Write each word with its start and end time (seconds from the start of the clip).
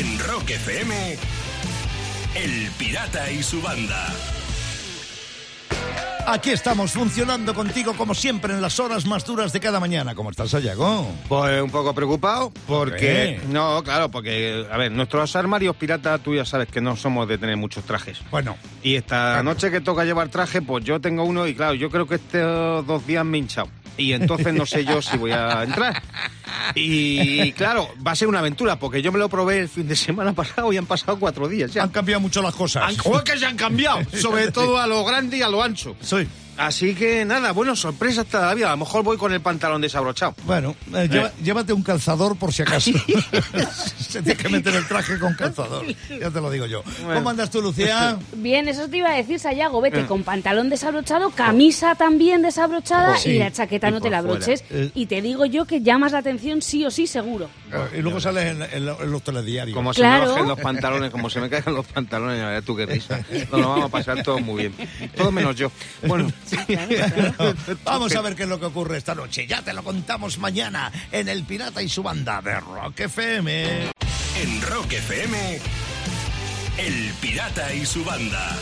En 0.00 0.18
Rock 0.18 0.48
FM, 0.48 1.18
El 2.34 2.70
Pirata 2.78 3.30
y 3.30 3.42
su 3.42 3.60
banda. 3.60 4.06
Aquí 6.26 6.50
estamos 6.50 6.92
funcionando 6.92 7.52
contigo 7.52 7.92
como 7.92 8.14
siempre 8.14 8.54
en 8.54 8.62
las 8.62 8.80
horas 8.80 9.04
más 9.04 9.26
duras 9.26 9.52
de 9.52 9.60
cada 9.60 9.78
mañana. 9.78 10.14
¿Cómo 10.14 10.30
estás, 10.30 10.48
Sayago? 10.50 11.06
Pues 11.28 11.60
un 11.60 11.70
poco 11.70 11.94
preocupado 11.94 12.50
porque... 12.66 12.96
qué? 12.96 13.40
No, 13.50 13.82
claro, 13.82 14.10
porque, 14.10 14.66
a 14.72 14.78
ver, 14.78 14.90
nuestros 14.90 15.36
armarios 15.36 15.76
piratas, 15.76 16.22
tú 16.22 16.34
ya 16.34 16.46
sabes 16.46 16.68
que 16.68 16.80
no 16.80 16.96
somos 16.96 17.28
de 17.28 17.36
tener 17.36 17.58
muchos 17.58 17.84
trajes. 17.84 18.20
Bueno, 18.30 18.56
Y 18.82 18.94
esta 18.94 19.42
noche 19.42 19.70
que 19.70 19.82
toca 19.82 20.04
llevar 20.06 20.30
traje, 20.30 20.62
pues 20.62 20.82
yo 20.82 20.98
tengo 21.02 21.24
uno 21.24 21.46
y 21.46 21.54
claro, 21.54 21.74
yo 21.74 21.90
creo 21.90 22.06
que 22.06 22.14
estos 22.14 22.86
dos 22.86 23.06
días 23.06 23.22
me 23.26 23.36
he 23.36 23.40
hinchado. 23.40 23.68
Y 23.96 24.12
entonces 24.12 24.54
no 24.54 24.66
sé 24.66 24.84
yo 24.84 25.02
si 25.02 25.16
voy 25.16 25.32
a 25.32 25.62
entrar. 25.62 26.02
Y 26.74 27.52
claro, 27.52 27.88
va 28.06 28.12
a 28.12 28.16
ser 28.16 28.28
una 28.28 28.38
aventura, 28.38 28.78
porque 28.78 29.02
yo 29.02 29.12
me 29.12 29.18
lo 29.18 29.28
probé 29.28 29.60
el 29.60 29.68
fin 29.68 29.88
de 29.88 29.96
semana 29.96 30.32
pasado 30.32 30.72
y 30.72 30.76
han 30.76 30.86
pasado 30.86 31.18
cuatro 31.18 31.48
días 31.48 31.72
ya. 31.72 31.82
han 31.82 31.90
cambiado 31.90 32.20
mucho 32.20 32.42
las 32.42 32.54
cosas. 32.54 32.84
Han, 32.88 33.24
que 33.24 33.38
se 33.38 33.46
han 33.46 33.56
cambiado, 33.56 34.00
sobre 34.14 34.50
todo 34.50 34.78
a 34.78 34.86
lo 34.86 35.04
grande 35.04 35.38
y 35.38 35.42
a 35.42 35.48
lo 35.48 35.62
ancho. 35.62 35.96
Sí. 36.00 36.26
Así 36.60 36.94
que 36.94 37.24
nada, 37.24 37.52
bueno, 37.52 37.74
sorpresas 37.74 38.26
todavía. 38.26 38.68
A 38.68 38.70
lo 38.72 38.76
mejor 38.78 39.02
voy 39.02 39.16
con 39.16 39.32
el 39.32 39.40
pantalón 39.40 39.80
desabrochado. 39.80 40.34
Bueno, 40.44 40.76
eh, 40.94 41.08
lleva- 41.10 41.32
llévate 41.42 41.72
un 41.72 41.82
calzador 41.82 42.36
por 42.36 42.52
si 42.52 42.62
acaso. 42.62 42.90
Se 43.98 44.22
tiene 44.22 44.36
que 44.36 44.48
meter 44.48 44.74
el 44.74 44.86
traje 44.86 45.18
con 45.18 45.34
calzador. 45.34 45.84
Ya 46.08 46.30
te 46.30 46.40
lo 46.40 46.50
digo 46.50 46.66
yo. 46.66 46.82
¿Cómo 47.14 47.30
andas 47.30 47.50
tú, 47.50 47.62
Lucía? 47.62 48.18
Bien, 48.36 48.68
eso 48.68 48.88
te 48.88 48.98
iba 48.98 49.08
a 49.10 49.14
decir, 49.16 49.38
Sayago, 49.40 49.80
vete 49.80 50.04
con 50.06 50.22
pantalón 50.22 50.68
desabrochado, 50.68 51.30
camisa 51.30 51.94
también 51.94 52.42
desabrochada 52.42 53.16
Sí. 53.16 53.30
y 53.30 53.38
la 53.38 53.50
chaqueta 53.52 53.88
Y 53.88 53.92
no 53.92 54.00
te 54.00 54.10
la 54.10 54.18
abroches. 54.18 54.62
Eh. 54.70 54.90
Y 54.94 55.06
te 55.06 55.22
digo 55.22 55.46
yo 55.46 55.64
que 55.64 55.80
llamas 55.80 56.12
la 56.12 56.18
atención 56.18 56.60
sí 56.62 56.84
o 56.84 56.90
sí, 56.90 57.06
seguro. 57.06 57.48
Y 57.96 58.02
luego 58.02 58.20
sales 58.20 58.46
en, 58.46 58.62
en 58.62 58.86
lo- 58.86 59.02
en 59.02 59.10
los 59.10 59.22
telediarios. 59.22 59.74
Como 59.74 59.92
Claro. 59.92 60.22
se 60.22 60.26
me 60.28 60.32
bajen 60.34 60.48
los 60.48 60.60
pantalones, 60.60 61.10
como 61.10 61.30
se 61.30 61.40
me 61.40 61.48
caigan 61.50 61.74
los 61.74 61.86
pantalones, 61.86 62.38
ya 62.38 62.46
verás 62.48 62.64
tú 62.64 62.76
qué 62.76 62.86
risa. 62.86 63.20
Nos 63.50 63.60
lo 63.60 63.68
vamos 63.68 63.84
a 63.86 63.88
pasar 63.88 64.22
todo 64.22 64.38
muy 64.40 64.68
bien. 64.68 64.88
Todo 65.16 65.30
menos 65.32 65.56
yo. 65.56 65.70
Bueno, 66.06 66.30
Vamos 67.84 68.14
a 68.14 68.20
ver 68.20 68.34
qué 68.36 68.44
es 68.44 68.48
lo 68.48 68.58
que 68.60 68.66
ocurre 68.66 68.98
esta 68.98 69.14
noche. 69.14 69.46
Ya 69.46 69.62
te 69.62 69.72
lo 69.72 69.82
contamos 69.82 70.38
mañana 70.38 70.90
en 71.12 71.28
El 71.28 71.44
Pirata 71.44 71.82
y 71.82 71.88
su 71.88 72.02
banda 72.02 72.40
de 72.42 72.58
Rock 72.60 73.00
FM. 73.00 73.90
En 74.42 74.62
Rock 74.62 74.92
FM, 74.92 75.58
El 76.78 77.12
Pirata 77.20 77.72
y 77.74 77.84
su 77.84 78.04
banda. 78.04 78.56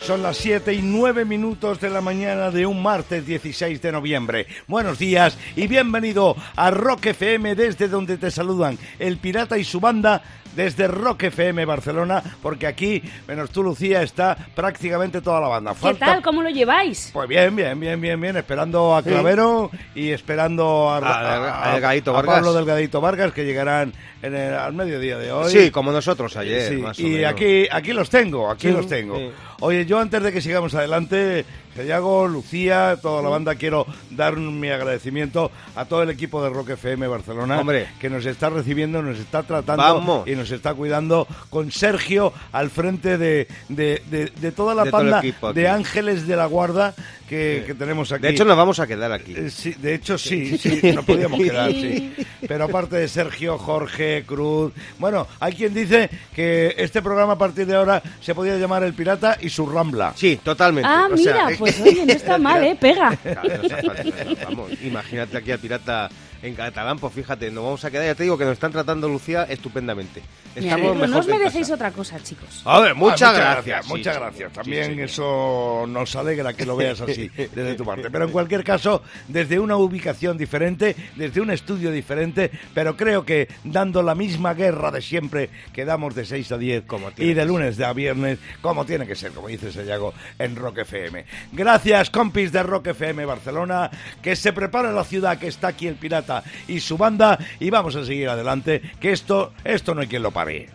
Son 0.00 0.22
las 0.22 0.38
7 0.38 0.72
y 0.72 0.80
9 0.80 1.24
minutos 1.24 1.80
de 1.80 1.90
la 1.90 2.00
mañana 2.00 2.50
de 2.50 2.64
un 2.64 2.82
martes 2.82 3.26
16 3.26 3.82
de 3.82 3.92
noviembre. 3.92 4.46
Buenos 4.66 4.98
días 4.98 5.36
y 5.54 5.66
bienvenido 5.66 6.36
a 6.56 6.70
Rock 6.70 7.06
FM 7.06 7.54
desde 7.54 7.88
donde 7.88 8.16
te 8.16 8.30
saludan 8.30 8.78
el 8.98 9.18
pirata 9.18 9.58
y 9.58 9.64
su 9.64 9.80
banda 9.80 10.22
desde 10.58 10.88
Rock 10.88 11.22
FM 11.22 11.64
Barcelona, 11.66 12.20
porque 12.42 12.66
aquí, 12.66 13.00
menos 13.28 13.50
tú 13.50 13.62
Lucía, 13.62 14.02
está 14.02 14.36
prácticamente 14.56 15.20
toda 15.20 15.40
la 15.40 15.46
banda. 15.46 15.72
¿Qué 15.80 15.94
tal? 15.94 16.20
¿Cómo 16.20 16.42
lo 16.42 16.50
lleváis? 16.50 17.10
Pues 17.12 17.28
bien, 17.28 17.54
bien, 17.54 17.78
bien, 17.78 18.00
bien, 18.00 18.20
bien, 18.20 18.36
esperando 18.36 18.96
a 18.96 19.04
Clavero 19.04 19.70
y 19.94 20.10
esperando 20.10 20.90
a, 20.90 20.96
A- 20.98 21.70
a 21.70 21.74
Delgadito 21.74 22.12
Vargas. 22.12 22.34
Pablo 22.34 22.52
Delgadito 22.54 23.00
Vargas, 23.00 23.32
que 23.32 23.44
llegarán 23.44 23.92
en 24.20 24.34
el- 24.34 24.54
al 24.54 24.72
mediodía 24.72 25.16
de 25.16 25.30
hoy. 25.30 25.48
sí, 25.52 25.70
como 25.70 25.92
nosotros 25.92 26.36
ayer, 26.36 26.68
Sí, 26.70 26.76
más 26.78 26.98
o 26.98 27.02
y 27.02 27.10
menos. 27.10 27.30
aquí, 27.30 27.68
aquí 27.70 27.92
los 27.92 28.10
tengo, 28.10 28.50
aquí 28.50 28.66
Sí, 28.66 28.72
los 28.74 28.88
tengo. 28.88 29.16
sí. 29.16 29.30
Oye, 29.60 29.86
yo 29.86 30.00
antes 30.00 30.20
de 30.24 30.32
que 30.32 30.40
sigamos 30.40 30.74
adelante, 30.74 31.44
Sayago, 31.82 32.26
Lucía, 32.26 32.98
toda 33.00 33.22
la 33.22 33.28
banda, 33.28 33.54
quiero 33.54 33.86
dar 34.10 34.36
mi 34.36 34.68
agradecimiento 34.68 35.52
a 35.76 35.84
todo 35.84 36.02
el 36.02 36.10
equipo 36.10 36.42
de 36.42 36.50
Rock 36.50 36.70
FM 36.70 37.06
Barcelona, 37.06 37.60
Hombre. 37.60 37.86
que 38.00 38.10
nos 38.10 38.26
está 38.26 38.50
recibiendo, 38.50 39.00
nos 39.00 39.16
está 39.18 39.44
tratando 39.44 39.82
Vamos. 39.84 40.26
y 40.26 40.34
nos 40.34 40.50
está 40.50 40.74
cuidando, 40.74 41.28
con 41.50 41.70
Sergio 41.70 42.32
al 42.50 42.70
frente 42.70 43.16
de, 43.16 43.46
de, 43.68 44.02
de- 44.10 44.32
de 44.40 44.50
toda 44.52 44.74
la 44.74 44.82
De 44.84 45.14
aquí. 45.14 45.34
de 45.54 45.68
ángeles 45.68 46.26
de 46.26 46.34
la 46.34 46.46
guarda 46.46 46.94
que, 47.28 47.64
que 47.66 47.74
tenemos 47.74 48.10
aquí. 48.10 48.22
De 48.22 48.30
hecho, 48.30 48.44
nos 48.44 48.56
vamos 48.56 48.80
a 48.80 48.86
quedar 48.86 49.12
aquí. 49.12 49.34
Eh, 49.36 49.50
sí, 49.50 49.74
de 49.78 49.94
hecho, 49.94 50.16
sí, 50.16 50.56
sí, 50.58 50.80
nos 50.94 51.04
podíamos 51.04 51.38
quedar, 51.40 51.70
sí. 51.70 52.14
Pero 52.46 52.64
aparte 52.64 52.96
de 52.96 53.08
Sergio, 53.08 53.58
Jorge, 53.58 54.24
Cruz. 54.26 54.72
Bueno, 54.98 55.26
hay 55.40 55.52
quien 55.52 55.74
dice 55.74 56.08
que 56.34 56.74
este 56.78 57.02
programa 57.02 57.34
a 57.34 57.38
partir 57.38 57.66
de 57.66 57.74
ahora 57.76 58.02
se 58.20 58.34
podía 58.34 58.56
llamar 58.56 58.82
El 58.82 58.94
Pirata 58.94 59.36
y 59.40 59.48
su 59.50 59.66
Rambla. 59.66 60.12
Sí, 60.16 60.40
totalmente. 60.42 60.88
Ah, 60.90 61.08
O 61.12 61.16
sea, 61.16 61.46
mira, 61.46 61.58
pues 61.58 61.80
oye, 61.80 62.06
no 62.06 62.12
está 62.12 62.38
mal, 62.38 62.64
¿eh? 62.64 62.76
Pega. 62.80 63.14
Claro, 63.16 63.42
no 63.48 63.64
hace 63.66 63.82
falta, 64.12 64.44
vamos, 64.44 64.70
imagínate 64.82 65.36
aquí 65.36 65.50
al 65.52 65.58
pirata 65.58 66.08
en 66.42 66.54
catalán, 66.54 66.98
pues 66.98 67.12
fíjate, 67.14 67.50
nos 67.50 67.64
vamos 67.64 67.84
a 67.84 67.90
quedar, 67.90 68.06
ya 68.06 68.14
te 68.14 68.22
digo 68.22 68.38
que 68.38 68.44
nos 68.44 68.52
están 68.54 68.72
tratando 68.72 69.08
Lucía 69.08 69.44
estupendamente. 69.44 70.22
Me 70.54 70.62
Estamos 70.66 71.08
No 71.08 71.18
os 71.18 71.26
merecéis 71.28 71.64
casa. 71.68 71.74
otra 71.74 71.90
cosa, 71.92 72.18
chicos. 72.22 72.62
A 72.64 72.80
ver, 72.80 72.90
Ah, 72.92 72.94
muchas, 72.94 73.34
gracias. 73.36 73.84
sí, 73.84 73.90
muchas 73.92 74.14
sí. 74.14 74.20
gracias. 74.20 74.52
También 74.52 74.94
sí. 74.94 75.00
eso 75.02 75.84
nos 75.88 76.16
alegra 76.16 76.52
que 76.54 76.64
lo 76.66 76.76
veas 76.76 77.00
así 77.00 77.28
desde 77.36 77.74
tu 77.74 77.84
parte. 77.84 78.10
Pero 78.10 78.24
en 78.24 78.32
cualquier 78.32 78.64
caso, 78.64 79.02
desde 79.28 79.58
una 79.60 79.76
ubicación 79.76 80.36
diferente, 80.38 80.96
desde 81.16 81.40
un 81.40 81.50
estudio 81.50 81.90
diferente, 81.92 82.50
pero 82.74 82.96
creo 82.96 83.24
que 83.24 83.48
dando 83.64 84.02
la 84.02 84.14
misma 84.14 84.54
guerra 84.54 84.90
de 84.90 85.02
siempre 85.02 85.50
que 85.72 85.84
damos 85.84 86.14
de 86.14 86.24
6 86.24 86.52
a 86.52 86.58
10 86.58 86.84
Como 86.86 87.10
tiene 87.12 87.30
y 87.30 87.34
de 87.34 87.44
lunes 87.44 87.78
a 87.80 87.92
viernes, 87.92 88.38
como 88.60 88.84
tiene 88.84 89.06
que 89.06 89.14
ser, 89.14 89.32
como 89.32 89.48
dice 89.48 89.70
Sayago, 89.70 90.12
en 90.38 90.56
Rock 90.56 90.78
FM. 90.78 91.24
Gracias, 91.52 92.10
compis 92.10 92.50
de 92.52 92.62
Rock 92.62 92.88
FM 92.88 93.24
Barcelona, 93.26 93.90
que 94.22 94.34
se 94.34 94.52
prepara 94.52 94.90
la 94.92 95.04
ciudad, 95.04 95.38
que 95.38 95.46
está 95.48 95.68
aquí 95.68 95.86
el 95.86 95.94
pirata 95.94 96.27
y 96.66 96.80
su 96.80 96.96
banda, 96.96 97.38
y 97.60 97.70
vamos 97.70 97.96
a 97.96 98.04
seguir 98.04 98.28
adelante, 98.28 98.82
que 99.00 99.12
esto, 99.12 99.52
esto 99.64 99.94
no 99.94 100.00
hay 100.00 100.06
quien 100.06 100.22
lo 100.22 100.30
pare. 100.30 100.68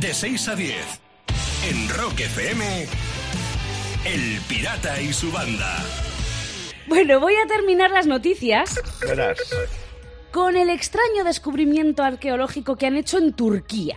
De 0.00 0.12
6 0.12 0.48
a 0.48 0.54
10, 0.54 0.76
en 1.70 1.88
Rock 1.88 2.20
FM, 2.20 2.86
El 4.04 4.40
Pirata 4.48 5.00
y 5.00 5.12
su 5.12 5.32
banda. 5.32 5.82
Bueno, 6.86 7.18
voy 7.18 7.34
a 7.34 7.46
terminar 7.48 7.90
las 7.90 8.06
noticias 8.06 8.80
Verás. 9.00 9.38
con 10.30 10.56
el 10.56 10.70
extraño 10.70 11.24
descubrimiento 11.24 12.02
arqueológico 12.02 12.76
que 12.76 12.86
han 12.86 12.96
hecho 12.96 13.18
en 13.18 13.32
Turquía. 13.32 13.96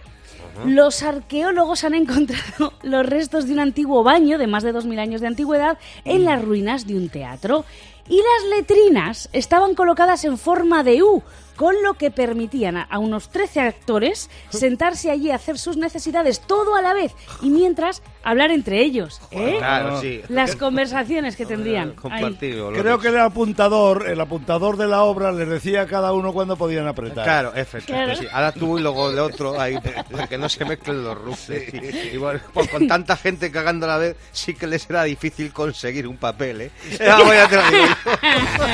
Los 0.65 1.03
arqueólogos 1.03 1.83
han 1.83 1.93
encontrado 1.95 2.73
los 2.81 3.05
restos 3.05 3.47
de 3.47 3.53
un 3.53 3.59
antiguo 3.59 4.03
baño 4.03 4.37
de 4.37 4.47
más 4.47 4.63
de 4.63 4.73
2.000 4.73 4.99
años 4.99 5.21
de 5.21 5.27
antigüedad 5.27 5.77
en 6.05 6.25
las 6.25 6.41
ruinas 6.43 6.87
de 6.87 6.95
un 6.95 7.09
teatro. 7.09 7.65
Y 8.09 8.17
las 8.17 8.57
letrinas 8.57 9.29
estaban 9.31 9.75
colocadas 9.75 10.25
en 10.25 10.37
forma 10.37 10.83
de 10.83 11.03
U, 11.03 11.23
con 11.59 11.75
lo 11.83 11.95
que 11.95 12.09
permitían 12.09 12.77
a, 12.77 12.83
a 12.83 12.99
unos 12.99 13.27
13 13.31 13.59
actores 13.59 14.29
sentarse 14.49 15.11
allí 15.11 15.29
a 15.29 15.35
hacer 15.35 15.59
sus 15.59 15.75
necesidades 15.75 16.39
todo 16.39 16.73
a 16.75 16.81
la 16.81 16.93
vez 16.93 17.13
y 17.41 17.49
mientras 17.49 18.01
hablar 18.23 18.51
entre 18.51 18.81
ellos. 18.81 19.19
¿eh? 19.31 19.55
Claro, 19.57 19.99
sí. 19.99 20.21
Las 20.29 20.55
conversaciones 20.55 21.35
que 21.35 21.45
tendrían. 21.45 21.95
Creo 21.95 22.99
que 22.99 23.09
el 23.09 23.19
apuntador, 23.19 24.09
el 24.09 24.21
apuntador 24.21 24.77
de 24.77 24.87
la 24.87 25.03
obra 25.03 25.33
les 25.33 25.49
decía 25.49 25.81
a 25.81 25.85
cada 25.87 26.13
uno 26.13 26.31
cuándo 26.31 26.55
podían 26.55 26.87
apretar. 26.87 27.25
Claro, 27.25 27.53
efectivamente. 27.53 28.19
Claro. 28.19 28.29
sí. 28.29 28.35
Ahora 28.35 28.51
tú 28.53 28.77
y 28.77 28.81
luego 28.81 29.09
el 29.09 29.19
otro, 29.19 29.59
ahí, 29.59 29.77
para 30.09 30.27
que 30.27 30.37
no 30.37 30.47
se 30.47 30.63
mezclen 30.63 31.03
los 31.03 31.17
ruses. 31.17 31.73
Y, 31.73 32.15
y 32.15 32.17
bueno, 32.17 32.39
pues 32.53 32.69
con 32.69 32.87
tanta 32.87 33.17
gente 33.17 33.51
cagando 33.51 33.85
a 33.85 33.89
la 33.89 33.97
vez, 33.97 34.15
sí 34.31 34.53
que 34.53 34.67
les 34.67 34.83
será 34.83 35.03
difícil 35.03 35.51
conseguir 35.51 36.07
un 36.07 36.17
papel, 36.17 36.61
¿eh? 36.61 36.71
Ah. 37.01 37.47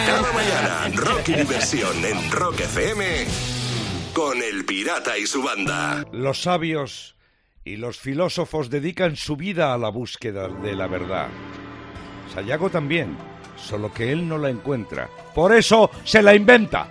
Cada 0.06 0.34
mañana, 0.34 0.90
rock 0.96 1.30
y 1.30 1.34
diversión 1.34 2.06
en 2.06 2.32
Rock 2.32 2.62
FM, 2.80 3.26
con 4.14 4.44
El 4.44 4.66
Pirata 4.66 5.18
y 5.18 5.26
su 5.26 5.42
banda. 5.42 6.04
Los 6.12 6.42
sabios 6.42 7.16
y 7.64 7.78
los 7.78 7.98
filósofos 7.98 8.70
dedican 8.70 9.16
su 9.16 9.38
vida 9.38 9.74
a 9.74 9.78
la 9.78 9.88
búsqueda 9.88 10.50
de 10.50 10.76
la 10.76 10.86
verdad. 10.88 11.30
Sayago 12.34 12.70
también, 12.70 13.18
solo 13.56 13.94
que 13.94 14.12
él 14.12 14.28
no 14.28 14.38
la 14.38 14.50
encuentra. 14.50 15.10
Por 15.34 15.56
eso 15.56 15.90
se 16.04 16.22
la 16.22 16.36
inventa. 16.36 16.90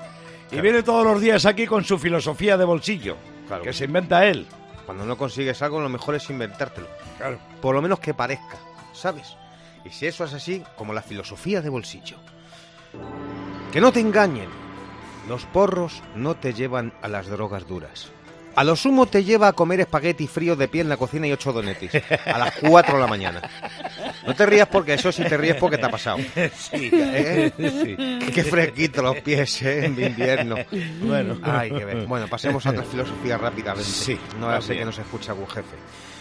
Y 0.51 0.59
viene 0.63 0.83
todos 0.83 1.05
los 1.05 1.21
días 1.21 1.45
aquí 1.45 1.67
con 1.67 1.85
su 1.85 1.99
filosofía 1.99 2.57
de 2.57 2.65
bolsillo, 2.65 3.19
Claro. 3.47 3.63
que 3.63 3.75
se 3.75 3.85
inventa 3.85 4.25
él. 4.27 4.47
Cuando 4.87 5.05
no 5.05 5.19
consigues 5.19 5.61
algo, 5.61 5.83
lo 5.83 5.91
mejor 5.91 6.15
es 6.15 6.31
inventártelo. 6.31 6.89
Claro. 7.19 7.39
Por 7.61 7.75
lo 7.75 7.83
menos 7.83 8.01
que 8.01 8.15
parezca, 8.15 8.57
¿sabes? 8.95 9.37
Y 9.85 9.91
si 9.91 10.07
eso 10.07 10.25
es 10.25 10.33
así, 10.33 10.63
como 10.79 10.95
la 10.95 11.03
filosofía 11.03 11.61
de 11.61 11.69
bolsillo. 11.69 12.17
Que 13.71 13.83
no 13.83 13.93
te 13.93 14.01
engañen. 14.01 14.64
Los 15.29 15.45
porros 15.47 16.03
no 16.15 16.35
te 16.35 16.53
llevan 16.53 16.93
a 17.03 17.09
las 17.09 17.27
drogas 17.29 17.67
duras. 17.67 18.11
A 18.57 18.63
lo 18.63 18.77
sumo 18.77 19.07
te 19.07 19.25
lleva 19.25 19.49
a 19.49 19.53
comer 19.53 19.81
espagueti 19.81 20.29
frío 20.29 20.55
de 20.55 20.69
pie 20.69 20.83
en 20.83 20.89
la 20.89 20.97
cocina 20.97 21.27
y 21.27 21.33
ocho 21.33 21.53
donetis. 21.53 21.91
A 22.25 22.39
las 22.39 22.55
4 22.61 22.95
de 22.95 23.01
la 23.01 23.07
mañana. 23.09 23.43
No 24.25 24.35
te 24.35 24.47
rías 24.47 24.69
porque 24.69 24.95
eso 24.95 25.11
sí 25.11 25.25
te 25.25 25.37
ríes 25.37 25.57
porque 25.57 25.77
te 25.77 25.87
ha 25.87 25.91
pasado. 25.91 26.19
Sí, 26.57 26.91
¿Eh? 26.93 27.53
sí. 27.59 28.31
Qué 28.33 28.45
fresquito 28.45 29.03
los 29.03 29.17
pies, 29.17 29.61
¿eh? 29.63 29.87
En 29.87 30.01
invierno. 30.01 30.57
Bueno. 31.03 31.37
Ay, 31.43 31.73
qué 31.73 31.85
ver. 31.85 32.07
Bueno, 32.07 32.29
pasemos 32.29 32.65
a 32.67 32.71
otra 32.71 32.85
filosofía 32.85 33.39
rápidamente. 33.39 33.91
Sí, 33.91 34.17
No 34.39 34.61
sé 34.63 34.77
que 34.77 34.85
nos 34.85 34.99
escucha 34.99 35.33
algún 35.33 35.49
jefe. 35.49 35.77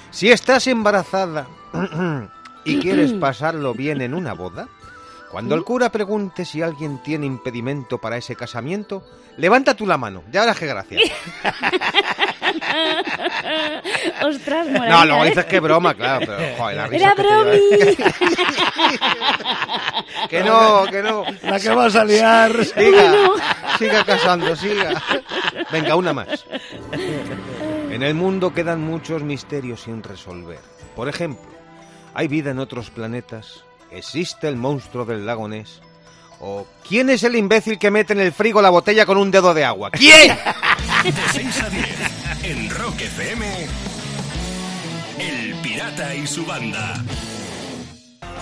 Si 0.10 0.32
estás 0.32 0.66
embarazada 0.66 1.46
y 2.66 2.80
quieres 2.80 3.14
pasarlo 3.14 3.76
bien 3.76 4.02
en 4.02 4.16
una 4.16 4.34
boda, 4.34 4.68
Cuando 5.34 5.56
el 5.56 5.64
cura 5.64 5.90
pregunte 5.92 6.46
si 6.46 6.62
alguien 6.62 7.00
tiene 7.00 7.26
impedimento 7.26 7.98
para 7.98 8.18
ese 8.18 8.36
casamiento, 8.36 9.04
levanta 9.38 9.74
tú 9.76 9.88
la 9.88 9.98
mano. 9.98 10.22
Ya 10.32 10.42
verás 10.42 10.60
qué 10.60 10.68
gracia. 10.68 11.00
Ostras, 14.26 14.68
No, 14.70 15.06
luego 15.06 15.26
¿eh? 15.26 15.30
dices 15.30 15.46
que 15.46 15.60
broma, 15.60 15.94
claro, 15.96 16.26
pero 16.28 16.40
joder, 16.58 16.78
la 16.78 16.88
risa 16.88 17.06
Era 17.06 17.16
que 17.16 17.22
te 17.24 17.28
lleva- 17.28 17.44
bromi. 17.44 17.60
Que 20.30 20.44
no, 20.44 20.86
que 20.90 21.02
no. 21.04 21.24
La 21.44 21.60
que 21.60 21.70
vas 21.70 21.96
a 21.96 22.04
liar. 22.06 22.52
Siga, 22.66 23.14
siga 23.78 24.04
casando, 24.06 24.56
siga. 24.56 25.02
Venga, 25.72 25.96
una 25.96 26.14
más. 26.14 26.46
En 27.90 28.02
el 28.04 28.14
mundo 28.16 28.54
quedan 28.54 28.82
muchos 28.82 29.22
misterios 29.24 29.82
sin 29.82 30.02
resolver. 30.04 30.60
Por 30.96 31.10
ejemplo, 31.10 31.46
¿hay 32.14 32.28
vida 32.28 32.52
en 32.52 32.60
otros 32.60 32.90
planetas? 32.90 33.64
¿Existe 33.94 34.48
el 34.48 34.56
monstruo 34.56 35.06
del 35.06 35.26
lago 35.26 35.48
Ness? 35.48 35.82
¿O 36.40 36.66
quién 36.88 37.10
es 37.10 37.24
el 37.24 37.36
imbécil 37.36 37.78
que 37.78 37.92
mete 37.92 38.14
en 38.14 38.20
el 38.20 38.34
frigo 38.34 38.62
la 38.62 38.72
botella 38.72 39.06
con 39.06 39.18
un 39.18 39.30
dedo 39.30 39.54
de 39.54 39.64
agua? 39.64 39.92
¿Quién? 39.92 40.36
De 41.04 41.14
6 41.32 41.62
a 41.62 41.70
10 41.70 41.88
en 42.44 42.70
Rock 42.72 43.02
FM. 43.02 43.68
El 45.20 45.56
Pirata 45.62 46.16
y 46.16 46.26
su 46.26 46.46
banda. 46.46 46.96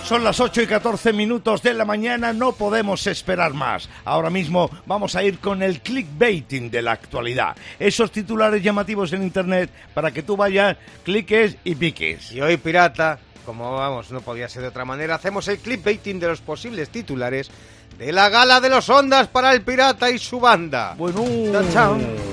Son 0.04 0.24
las 0.26 0.40
8 0.42 0.64
y 0.64 0.68
14 0.68 1.14
minutos 1.14 1.62
de 1.64 1.74
la 1.74 1.86
mañana, 1.86 2.34
no 2.34 2.52
podemos 2.52 3.08
esperar 3.08 3.54
más. 3.54 3.88
Ahora 4.04 4.30
mismo 4.30 4.70
vamos 4.86 5.16
a 5.16 5.24
ir 5.24 5.40
con 5.40 5.64
el 5.64 5.80
clickbaiting 5.80 6.70
de 6.70 6.82
la 6.82 6.92
actualidad. 6.92 7.56
Esos 7.80 8.12
titulares 8.12 8.62
llamativos 8.62 9.14
en 9.14 9.24
internet 9.24 9.70
para 9.94 10.12
que 10.12 10.24
tú 10.24 10.36
vayas, 10.36 10.76
cliques 11.06 11.56
y 11.64 11.76
piques. 11.76 12.32
Y 12.34 12.42
hoy, 12.42 12.58
pirata, 12.58 13.20
como 13.46 13.74
vamos, 13.74 14.12
no 14.12 14.20
podía 14.20 14.50
ser 14.50 14.64
de 14.64 14.68
otra 14.70 14.84
manera, 14.84 15.16
hacemos 15.16 15.48
el 15.48 15.60
clickbaiting 15.60 16.20
de 16.20 16.28
los 16.28 16.42
posibles 16.42 16.90
titulares 16.90 17.50
de 17.98 18.12
la 18.12 18.28
gala 18.30 18.60
de 18.60 18.70
los 18.70 18.90
ondas 18.90 19.28
para 19.28 19.54
el 19.54 19.62
pirata 19.62 20.10
y 20.10 20.20
su 20.20 20.42
banda. 20.42 20.96
Bueno, 20.98 21.24
Chan, 21.54 21.72
chan. 21.72 22.31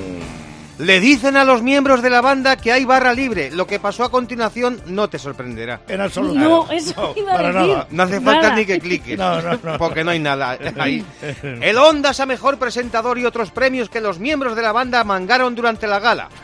Le 0.79 1.01
dicen 1.01 1.37
a 1.37 1.45
los 1.45 1.61
miembros 1.63 2.03
de 2.03 2.11
la 2.11 2.21
banda 2.21 2.57
que 2.57 2.71
hay 2.73 2.85
barra 2.85 3.13
libre. 3.13 3.51
Lo 3.51 3.67
que 3.67 3.81
pasó 3.81 4.05
a 4.05 4.11
continuación 4.11 4.81
no 4.87 5.09
te 5.11 5.19
sorprenderá. 5.19 5.81
en 5.89 6.01
absoluto. 6.01 6.39
No, 6.39 6.71
eso 6.71 7.15
iba 7.17 7.33
a 7.33 7.37
para 7.37 7.53
decir. 7.53 7.69
nada. 7.69 7.87
No 7.91 8.03
hace 8.05 8.21
falta 8.21 8.43
Nada. 8.43 8.55
ni 8.57 8.65
que 8.67 8.79
cliques. 8.79 9.19
No, 9.19 9.43
no, 9.43 9.59
no. 9.63 9.79
Porque 9.79 10.05
no 10.05 10.13
hay 10.13 10.21
nada 10.21 10.57
ahí. 10.79 11.05
El 11.43 11.77
Ondas 11.79 12.21
a 12.21 12.27
mejor 12.27 12.59
presentador 12.59 13.19
y 13.19 13.25
otros 13.27 13.51
premios 13.51 13.89
que 13.89 14.01
los 14.01 14.19
miembros 14.21 14.55
de 14.55 14.63
la 14.63 14.71
banda 14.73 15.03
mangaron 15.03 15.55
durante 15.55 15.87
la 15.87 15.99
gala. 15.99 16.29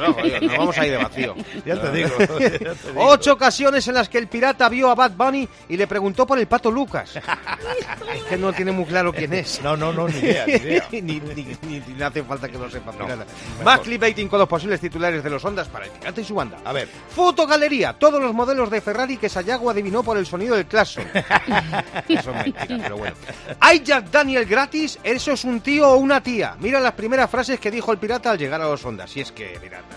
No, 0.00 0.08
no, 0.08 0.16
no 0.48 0.58
vamos 0.58 0.78
ahí 0.78 0.90
de 0.90 0.96
vacío. 0.96 1.34
Ya 1.64 1.80
te 1.80 1.90
digo. 1.92 2.10
ya 2.18 2.74
te 2.74 2.88
digo. 2.90 3.00
Ocho 3.02 3.32
ocasiones 3.34 3.86
en 3.88 3.94
las 3.94 4.08
que 4.08 4.18
el 4.18 4.26
pirata 4.26 4.68
vio 4.68 4.90
a 4.90 4.94
Bad 4.94 5.12
Bunny 5.12 5.48
y 5.68 5.76
le 5.76 5.86
preguntó 5.86 6.26
por 6.26 6.38
el 6.38 6.46
pato 6.46 6.70
Lucas. 6.70 7.14
es 7.16 8.22
que 8.28 8.36
no 8.36 8.52
tiene 8.52 8.72
muy 8.72 8.84
claro 8.84 9.12
quién 9.12 9.32
es. 9.32 9.60
No, 9.62 9.76
no, 9.76 9.92
no, 9.92 10.08
ni 10.08 10.18
idea, 10.18 10.46
ni 10.46 10.52
idea. 10.54 10.84
ni, 10.90 11.02
ni, 11.02 11.20
ni- 11.20 11.80
ni 11.96 12.02
hace 12.02 12.22
falta 12.24 12.48
que 12.48 12.58
lo 12.58 12.68
sepa. 12.70 12.92
pirata. 12.92 13.24
Más 13.64 13.75
clickbaiting 13.80 14.28
con 14.28 14.38
los 14.38 14.48
posibles 14.48 14.80
titulares 14.80 15.22
de 15.22 15.30
los 15.30 15.44
Ondas 15.44 15.68
para 15.68 15.86
el 15.86 15.90
pirata 15.90 16.20
y 16.20 16.24
su 16.24 16.34
banda. 16.34 16.58
A 16.64 16.72
ver. 16.72 16.88
Fotogalería, 17.10 17.94
todos 17.94 18.20
los 18.20 18.34
modelos 18.34 18.70
de 18.70 18.80
Ferrari 18.80 19.16
que 19.16 19.28
Sayago 19.28 19.70
adivinó 19.70 20.02
por 20.02 20.16
el 20.16 20.26
sonido 20.26 20.56
del 20.56 20.66
claxon. 20.66 21.04
Eso 22.08 22.30
es 22.30 22.44
mentira, 22.44 22.78
pero 22.82 22.96
bueno. 22.96 23.16
¿Hay 23.60 23.80
Jack 23.80 24.10
Daniel 24.10 24.44
gratis? 24.46 24.98
¿Eso 25.02 25.32
es 25.32 25.44
un 25.44 25.60
tío 25.60 25.88
o 25.88 25.96
una 25.96 26.22
tía? 26.22 26.56
Mira 26.60 26.80
las 26.80 26.92
primeras 26.92 27.30
frases 27.30 27.60
que 27.60 27.70
dijo 27.70 27.92
el 27.92 27.98
pirata 27.98 28.30
al 28.30 28.38
llegar 28.38 28.60
a 28.60 28.68
los 28.68 28.84
Ondas. 28.84 29.10
Si 29.10 29.20
es 29.20 29.32
que, 29.32 29.58
pirata. 29.60 29.96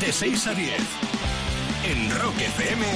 De 0.00 0.12
6 0.12 0.46
a 0.46 0.54
10 0.54 0.72
en 1.84 2.10
Rock 2.20 2.38
FM. 2.38 2.86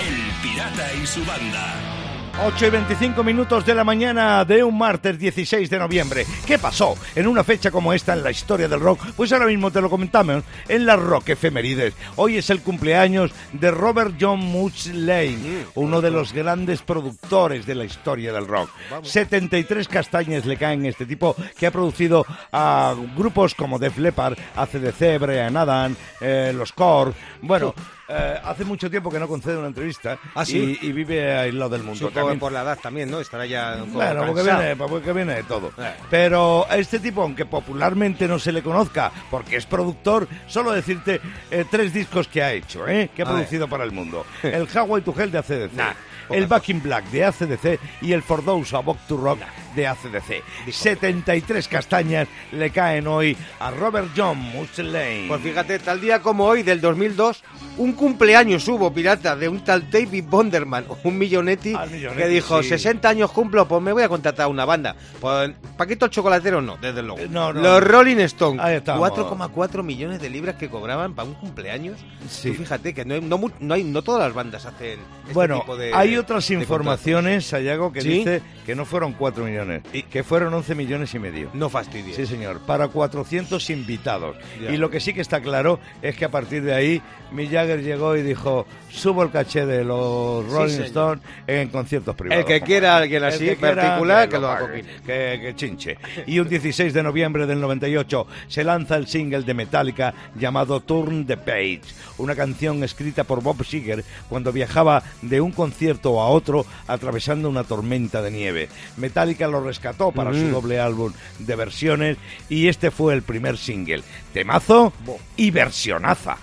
El 0.00 0.32
Pirata 0.42 0.92
y 0.94 1.06
su 1.06 1.24
banda. 1.24 2.03
8 2.42 2.66
y 2.66 2.70
25 2.70 3.22
minutos 3.22 3.64
de 3.64 3.74
la 3.74 3.84
mañana 3.84 4.44
de 4.44 4.64
un 4.64 4.76
martes 4.76 5.18
16 5.18 5.70
de 5.70 5.78
noviembre. 5.78 6.26
¿Qué 6.44 6.58
pasó 6.58 6.96
en 7.14 7.28
una 7.28 7.44
fecha 7.44 7.70
como 7.70 7.92
esta 7.92 8.12
en 8.12 8.24
la 8.24 8.32
historia 8.32 8.66
del 8.66 8.80
rock? 8.80 9.00
Pues 9.16 9.32
ahora 9.32 9.46
mismo 9.46 9.70
te 9.70 9.80
lo 9.80 9.88
comentamos 9.88 10.42
en 10.68 10.84
las 10.84 10.98
Rock 10.98 11.30
Efemerides. 11.30 11.94
Hoy 12.16 12.36
es 12.36 12.50
el 12.50 12.60
cumpleaños 12.60 13.30
de 13.52 13.70
Robert 13.70 14.16
John 14.20 14.40
Muchley, 14.40 15.64
uno 15.76 16.00
de 16.00 16.10
los 16.10 16.32
grandes 16.32 16.82
productores 16.82 17.66
de 17.66 17.76
la 17.76 17.84
historia 17.84 18.32
del 18.32 18.48
rock. 18.48 18.68
73 19.02 19.86
castañas 19.86 20.44
le 20.44 20.56
caen 20.56 20.84
a 20.84 20.88
este 20.88 21.06
tipo 21.06 21.36
que 21.56 21.68
ha 21.68 21.70
producido 21.70 22.26
a 22.52 22.94
grupos 23.16 23.54
como 23.54 23.78
Def 23.78 23.96
Leppard, 23.96 24.36
ACDC, 24.56 25.20
Brian 25.20 25.56
Adams, 25.56 25.96
eh, 26.20 26.52
los 26.54 26.72
Core. 26.72 27.12
Bueno, 27.42 27.74
eh, 28.08 28.38
hace 28.44 28.64
mucho 28.64 28.90
tiempo 28.90 29.10
que 29.10 29.18
no 29.18 29.26
concede 29.28 29.56
una 29.56 29.68
entrevista 29.68 30.18
¿Ah, 30.34 30.44
sí? 30.44 30.78
y, 30.82 30.88
y 30.88 30.92
vive 30.92 31.36
aislado 31.36 31.70
del 31.70 31.82
mundo. 31.82 31.98
Supongo 31.98 32.14
También- 32.20 32.38
por 32.38 32.52
la 32.52 32.62
edad 32.62 32.78
también, 32.82 33.10
¿no? 33.10 33.20
Estará 33.20 33.46
ya 33.46 33.74
un 33.82 33.92
poco 33.92 34.04
bueno, 34.04 34.26
porque 34.26 34.42
viene, 34.42 34.76
porque 34.76 35.12
viene 35.12 35.34
de 35.36 35.42
todo. 35.44 35.72
Eh. 35.78 35.94
Pero 36.10 36.66
a 36.68 36.76
este 36.76 36.98
tipo, 36.98 37.22
aunque 37.22 37.46
popularmente 37.46 38.28
no 38.28 38.38
se 38.38 38.52
le 38.52 38.62
conozca, 38.62 39.10
porque 39.30 39.56
es 39.56 39.66
productor, 39.66 40.28
solo 40.46 40.72
decirte 40.72 41.20
eh, 41.50 41.64
tres 41.70 41.92
discos 41.92 42.28
que 42.28 42.42
ha 42.42 42.52
hecho, 42.52 42.86
¿eh? 42.86 43.10
que 43.14 43.22
ha 43.22 43.24
A 43.24 43.28
ver. 43.28 43.36
producido 43.38 43.68
para 43.68 43.84
el 43.84 43.92
mundo. 43.92 44.24
El 44.42 44.68
Hawaii 44.74 45.02
to 45.02 45.14
Hell 45.18 45.30
de 45.30 45.38
ACDC, 45.38 45.72
Nah, 45.74 45.92
el 46.30 46.46
Back 46.46 46.68
in 46.70 46.82
Black 46.82 47.04
de 47.10 47.24
ACDC 47.24 47.78
y 48.02 48.12
el 48.12 48.22
For 48.22 48.42
Those 48.44 48.74
a 48.76 48.80
Walk 48.80 48.98
to 49.08 49.16
Rock 49.16 49.40
de 49.74 49.86
ACDC. 49.86 50.42
73 50.70 51.68
castañas 51.68 52.28
le 52.52 52.70
caen 52.70 53.06
hoy 53.06 53.36
a 53.60 53.70
Robert 53.70 54.08
John 54.16 54.38
Muchley. 54.38 55.28
Pues 55.28 55.40
fíjate, 55.40 55.78
tal 55.78 56.00
día 56.00 56.20
como 56.20 56.44
hoy, 56.44 56.62
del 56.62 56.80
2002, 56.80 57.42
un 57.78 57.92
cumpleaños 57.92 58.66
hubo, 58.68 58.92
pirata, 58.92 59.34
de 59.36 59.48
un 59.48 59.64
tal 59.64 59.90
David 59.90 60.24
Bonderman, 60.28 60.84
un 61.02 61.18
millonetti, 61.18 61.74
Ah, 61.76 61.86
millonetti, 61.90 62.22
que 62.22 62.28
dijo, 62.28 62.62
sí. 62.62 62.70
60 62.70 63.08
años 63.08 63.30
cumplo, 63.32 63.66
pues 63.66 63.82
me 63.82 63.92
voy 63.92 64.02
a 64.02 64.08
contratar 64.08 64.44
a 64.44 64.48
una 64.48 64.64
banda. 64.64 64.94
Pues 65.20 65.50
Paquito 65.76 66.04
el 66.06 66.10
Chocolatero 66.10 66.60
no, 66.60 66.76
desde 66.76 67.02
luego. 67.02 67.18
Eh, 67.20 67.28
no, 67.30 67.52
no. 67.52 67.60
Los 67.60 67.82
Rolling 67.82 68.18
Stones, 68.18 68.62
Ahí 68.64 68.76
estamos. 68.76 69.08
4,4 69.10 69.82
millones 69.82 70.20
de 70.20 70.30
libras 70.30 70.56
que 70.56 70.68
cobraban 70.68 71.14
para 71.14 71.28
un 71.28 71.34
cumpleaños. 71.34 71.98
Sí. 72.28 72.50
Tú 72.50 72.58
fíjate 72.58 72.94
que 72.94 73.04
no, 73.04 73.20
no, 73.60 73.74
hay, 73.74 73.84
no 73.84 74.02
todas 74.02 74.22
las 74.22 74.34
bandas 74.34 74.64
hacen 74.66 74.98
este 75.22 75.32
Bueno, 75.34 75.60
tipo 75.60 75.76
de 75.76 75.92
hay 75.94 76.16
otras 76.16 76.50
informaciones, 76.50 77.46
Sayago, 77.46 77.92
que 77.92 78.00
¿Sí? 78.02 78.08
dice 78.08 78.42
que 78.66 78.74
no 78.74 78.84
fueron 78.84 79.12
4 79.12 79.44
millones, 79.44 79.63
que 80.10 80.22
fueron 80.22 80.52
11 80.54 80.74
millones 80.74 81.14
y 81.14 81.18
medio. 81.18 81.50
No 81.54 81.68
fastidies. 81.68 82.16
Sí, 82.16 82.26
señor, 82.26 82.60
para 82.60 82.88
400 82.88 83.70
invitados. 83.70 84.36
Ya. 84.60 84.72
Y 84.72 84.76
lo 84.76 84.90
que 84.90 85.00
sí 85.00 85.12
que 85.12 85.20
está 85.20 85.40
claro 85.40 85.80
es 86.02 86.16
que 86.16 86.24
a 86.24 86.30
partir 86.30 86.62
de 86.62 86.74
ahí 86.74 87.02
Mick 87.32 87.50
Jagger 87.50 87.82
llegó 87.82 88.16
y 88.16 88.22
dijo, 88.22 88.66
subo 88.90 89.22
el 89.22 89.30
caché 89.30 89.66
de 89.66 89.84
los 89.84 90.48
Rolling 90.48 90.70
señor. 90.70 90.86
Stones 90.86 91.24
en 91.46 91.68
conciertos 91.68 92.14
privados. 92.14 92.44
El 92.44 92.46
que 92.46 92.64
quiera 92.64 92.96
alguien 92.96 93.24
así, 93.24 93.46
que 93.46 93.56
particular, 93.56 94.28
que 94.28 94.34
lo 94.36 94.42
lo 94.42 94.50
acoquine. 94.50 94.88
que, 95.04 95.40
que 95.42 95.52
chinche. 95.56 95.98
Y 96.26 96.38
un 96.38 96.48
16 96.48 96.92
de 96.92 97.02
noviembre 97.02 97.46
del 97.46 97.60
98 97.60 98.26
se 98.48 98.64
lanza 98.64 98.96
el 98.96 99.06
single 99.06 99.42
de 99.42 99.54
Metallica 99.54 100.14
llamado 100.36 100.80
Turn 100.80 101.26
the 101.26 101.36
Page, 101.36 101.82
una 102.18 102.34
canción 102.34 102.82
escrita 102.84 103.24
por 103.24 103.42
Bob 103.42 103.64
Seger 103.64 104.04
cuando 104.28 104.52
viajaba 104.52 105.02
de 105.22 105.40
un 105.40 105.52
concierto 105.52 106.20
a 106.20 106.28
otro 106.28 106.64
atravesando 106.86 107.48
una 107.48 107.64
tormenta 107.64 108.22
de 108.22 108.30
nieve. 108.30 108.68
Metallica 108.96 109.48
lo 109.54 109.64
rescató 109.64 110.12
para 110.12 110.32
su 110.32 110.38
Mm. 110.46 110.50
doble 110.52 110.80
álbum 110.80 111.12
de 111.38 111.56
versiones 111.56 112.16
y 112.48 112.68
este 112.68 112.90
fue 112.90 113.14
el 113.14 113.22
primer 113.22 113.56
single. 113.56 114.02
Temazo 114.32 114.92
y 115.36 115.50
versionaza. 115.50 116.36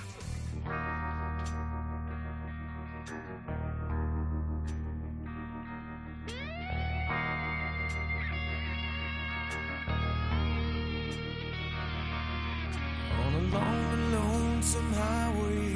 On 13.23 13.33
a 13.35 13.39
long 13.53 13.85
and 13.93 14.13
lonesome 14.13 14.93
highway 14.93 15.75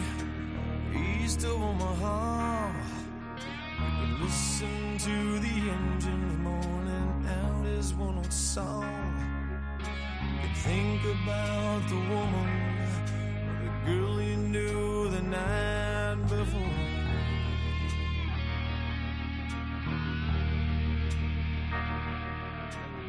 east 1.22 1.44
of 1.44 1.62
Omaha. 1.62 2.72
You 3.77 3.92
can 4.00 4.22
listen 4.24 4.98
to 5.00 5.39
the 5.39 5.56
engine 5.77 6.25
song. 8.55 8.88
You 10.41 10.50
think 10.67 11.01
about 11.15 11.81
the 11.91 12.00
woman 12.13 12.51
or 13.50 13.57
the 13.65 13.71
girl 13.85 14.21
you 14.21 14.38
knew 14.53 15.09
the 15.15 15.24
night 15.38 16.19
before. 16.35 16.79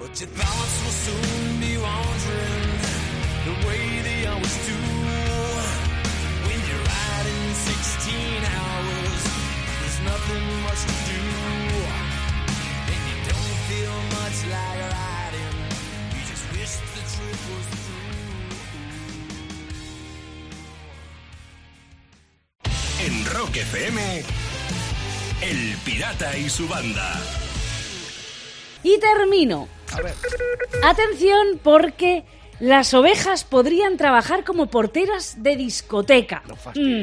But 0.01 0.13
your 0.21 0.31
thoughts 0.39 0.77
will 0.83 0.97
soon 1.07 1.61
be 1.65 1.73
wandering 1.87 2.73
the 3.47 3.55
way 3.67 3.83
they 4.09 4.21
always 4.33 4.57
do. 4.71 4.79
When 6.47 6.59
you're 6.69 6.87
riding 6.97 7.45
16 7.55 8.43
hours, 8.59 9.23
there's 9.79 10.01
nothing 10.11 10.47
much 10.67 10.83
to 10.91 10.97
do. 11.13 11.23
And 12.91 13.01
you 13.11 13.17
don't 13.31 13.57
feel 13.69 13.97
much 14.19 14.39
like 14.57 14.86
Rock 23.47 23.57
FM, 23.59 24.01
El 25.41 25.77
Pirata 25.85 26.37
y 26.37 26.49
su 26.49 26.67
banda. 26.67 27.13
Y 28.83 28.99
termino. 28.99 29.69
Atención 30.83 31.61
porque 31.63 32.25
las 32.59 32.93
ovejas 32.93 33.45
podrían 33.45 33.97
trabajar 33.99 34.43
como 34.43 34.67
porteras 34.67 35.45
de 35.45 35.55
discoteca. 35.57 36.43
Mm, 36.75 37.03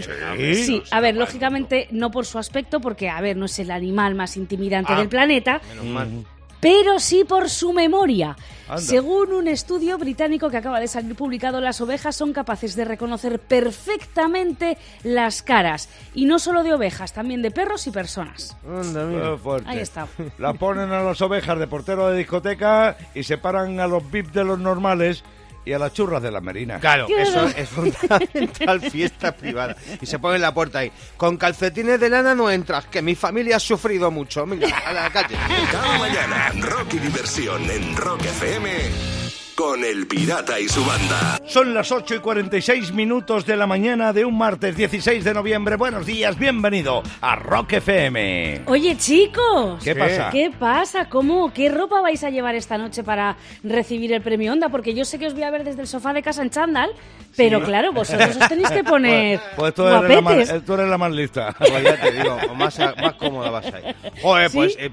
sí, 0.55 0.83
a 0.91 1.00
ver, 1.00 1.15
lógicamente 1.15 1.88
no 1.91 2.12
por 2.12 2.25
su 2.25 2.38
aspecto, 2.39 2.81
porque, 2.81 3.07
a 3.09 3.21
ver, 3.21 3.38
no 3.38 3.45
es 3.45 3.57
el 3.59 3.71
animal 3.71 4.13
más 4.15 4.35
intimidante 4.35 4.91
Ah. 4.93 4.97
del 4.97 5.07
planeta, 5.07 5.62
Menos 5.69 5.85
mal. 5.85 6.25
Pero 6.63 7.00
sí 7.00 7.24
por 7.25 7.50
su 7.50 7.74
memoria. 7.74 8.36
Anda. 8.67 8.82
Según 8.82 9.34
un 9.34 9.48
estudio 9.50 9.98
británico 9.98 10.50
que 10.50 10.58
acaba 10.58 10.79
de 10.79 10.88
salir 10.88 11.13
publicado, 11.15 11.60
las 11.60 11.82
ovejas 11.82 12.15
son 12.15 12.32
capaces 12.32 12.75
de 12.75 12.86
reconocer 12.86 13.39
perfectamente 13.39 14.77
las 15.03 15.43
caras. 15.43 15.89
Y 16.13 16.25
no 16.25 16.39
solo 16.39 16.63
de 16.63 16.74
ovejas, 16.74 17.12
también 17.13 17.41
de 17.41 17.51
perros 17.51 17.86
y 17.88 17.91
personas. 17.91 18.55
Anda, 18.65 19.03
mira. 19.05 19.38
Fuerte. 19.38 19.70
Ahí 19.70 19.79
está. 19.79 20.08
La 20.38 20.53
ponen 20.53 20.91
a 20.91 21.03
las 21.03 21.22
ovejas 21.22 21.60
de 21.60 21.67
portero 21.67 22.08
de 22.08 22.17
discoteca 22.17 22.98
y 23.13 23.24
separan 23.24 23.79
a 23.79 23.88
los 23.88 24.10
VIP 24.10 24.32
de 24.32 24.46
los 24.46 24.60
normales 24.60 25.24
y 25.65 25.74
a 25.74 25.79
las 25.79 25.93
churras 25.93 26.22
de 26.22 26.32
la 26.32 26.41
merina. 26.41 26.79
Claro, 26.79 27.08
eso 27.08 27.48
es 27.55 27.70
fundamental, 27.70 28.82
fiesta 28.82 29.32
privada. 29.32 29.75
Y 30.01 30.05
se 30.05 30.20
pone 30.20 30.36
en 30.36 30.41
la 30.41 30.53
puerta 30.53 30.79
ahí. 30.79 30.91
Con 31.17 31.38
calcetines 31.38 32.00
de 32.00 32.10
lana 32.10 32.36
no 32.36 32.50
entras, 32.50 32.86
que 32.86 33.01
mi 33.01 33.15
familia 33.15 33.58
ha 33.58 33.60
sufrido 33.60 34.12
mucho. 34.12 34.46
Mira, 34.46 34.77
a 34.77 34.93
la 34.93 35.10
calle. 35.10 35.36
Cada 35.72 35.98
mañana, 35.98 36.51
rock 36.60 36.93
y 36.93 37.00
diversión 37.00 37.70
en 37.70 37.96
Rock 37.96 38.22
FM 38.25 39.23
con 39.55 39.83
El 39.83 40.07
Pirata 40.07 40.60
y 40.60 40.67
su 40.67 40.83
banda. 40.86 41.39
Son 41.45 41.74
las 41.74 41.91
8 41.91 42.15
y 42.15 42.19
46 42.19 42.93
minutos 42.93 43.45
de 43.45 43.55
la 43.55 43.67
mañana 43.67 44.12
de 44.13 44.25
un 44.25 44.38
martes 44.38 44.75
16 44.75 45.24
de 45.24 45.33
noviembre. 45.33 45.75
Buenos 45.75 46.05
días, 46.05 46.38
bienvenido 46.38 47.03
a 47.22 47.36
Rock 47.36 47.74
FM. 47.74 48.62
Oye, 48.65 48.98
chicos. 48.98 49.83
¿Qué 49.83 49.95
pasa? 49.95 50.29
¿Qué 50.31 50.51
pasa? 50.57 51.10
¿Cómo? 51.10 51.53
¿Qué 51.53 51.69
ropa 51.69 52.01
vais 52.01 52.24
a 52.24 52.29
llevar 52.29 52.55
esta 52.55 52.77
noche 52.77 53.03
para 53.03 53.38
recibir 53.63 54.13
el 54.13 54.22
premio 54.22 54.53
Onda? 54.53 54.69
Porque 54.69 54.93
yo 54.93 55.05
sé 55.05 55.19
que 55.19 55.27
os 55.27 55.33
voy 55.33 55.43
a 55.43 55.51
ver 55.51 55.63
desde 55.63 55.81
el 55.81 55.88
sofá 55.88 56.13
de 56.13 56.24
casa 56.24 56.41
en 56.41 56.50
chándal, 56.50 56.89
pero 57.36 57.62
claro, 57.63 57.91
vosotros 57.93 58.36
os 58.36 58.48
tenéis 58.50 58.69
que 58.72 58.83
poner 58.83 59.39
Pues 59.55 59.74
tú 59.74 59.88
eres, 59.88 60.10
la 60.10 60.22
más, 60.22 60.50
eh, 60.50 60.62
tú 60.65 60.74
eres 60.74 60.88
la 60.88 60.98
más 60.98 61.12
lista. 61.12 61.55
Pues 61.74 61.83
ya 61.83 62.00
te 62.00 62.12
digo, 62.12 62.38
más, 62.55 62.77
más 62.79 63.13
cómoda 63.15 63.50
vas 63.50 63.65
a 63.65 63.79
ir. 63.79 63.95
Joder, 64.22 64.50
¿Sí? 64.50 64.57
pues. 64.57 64.77
eh, 64.79 64.91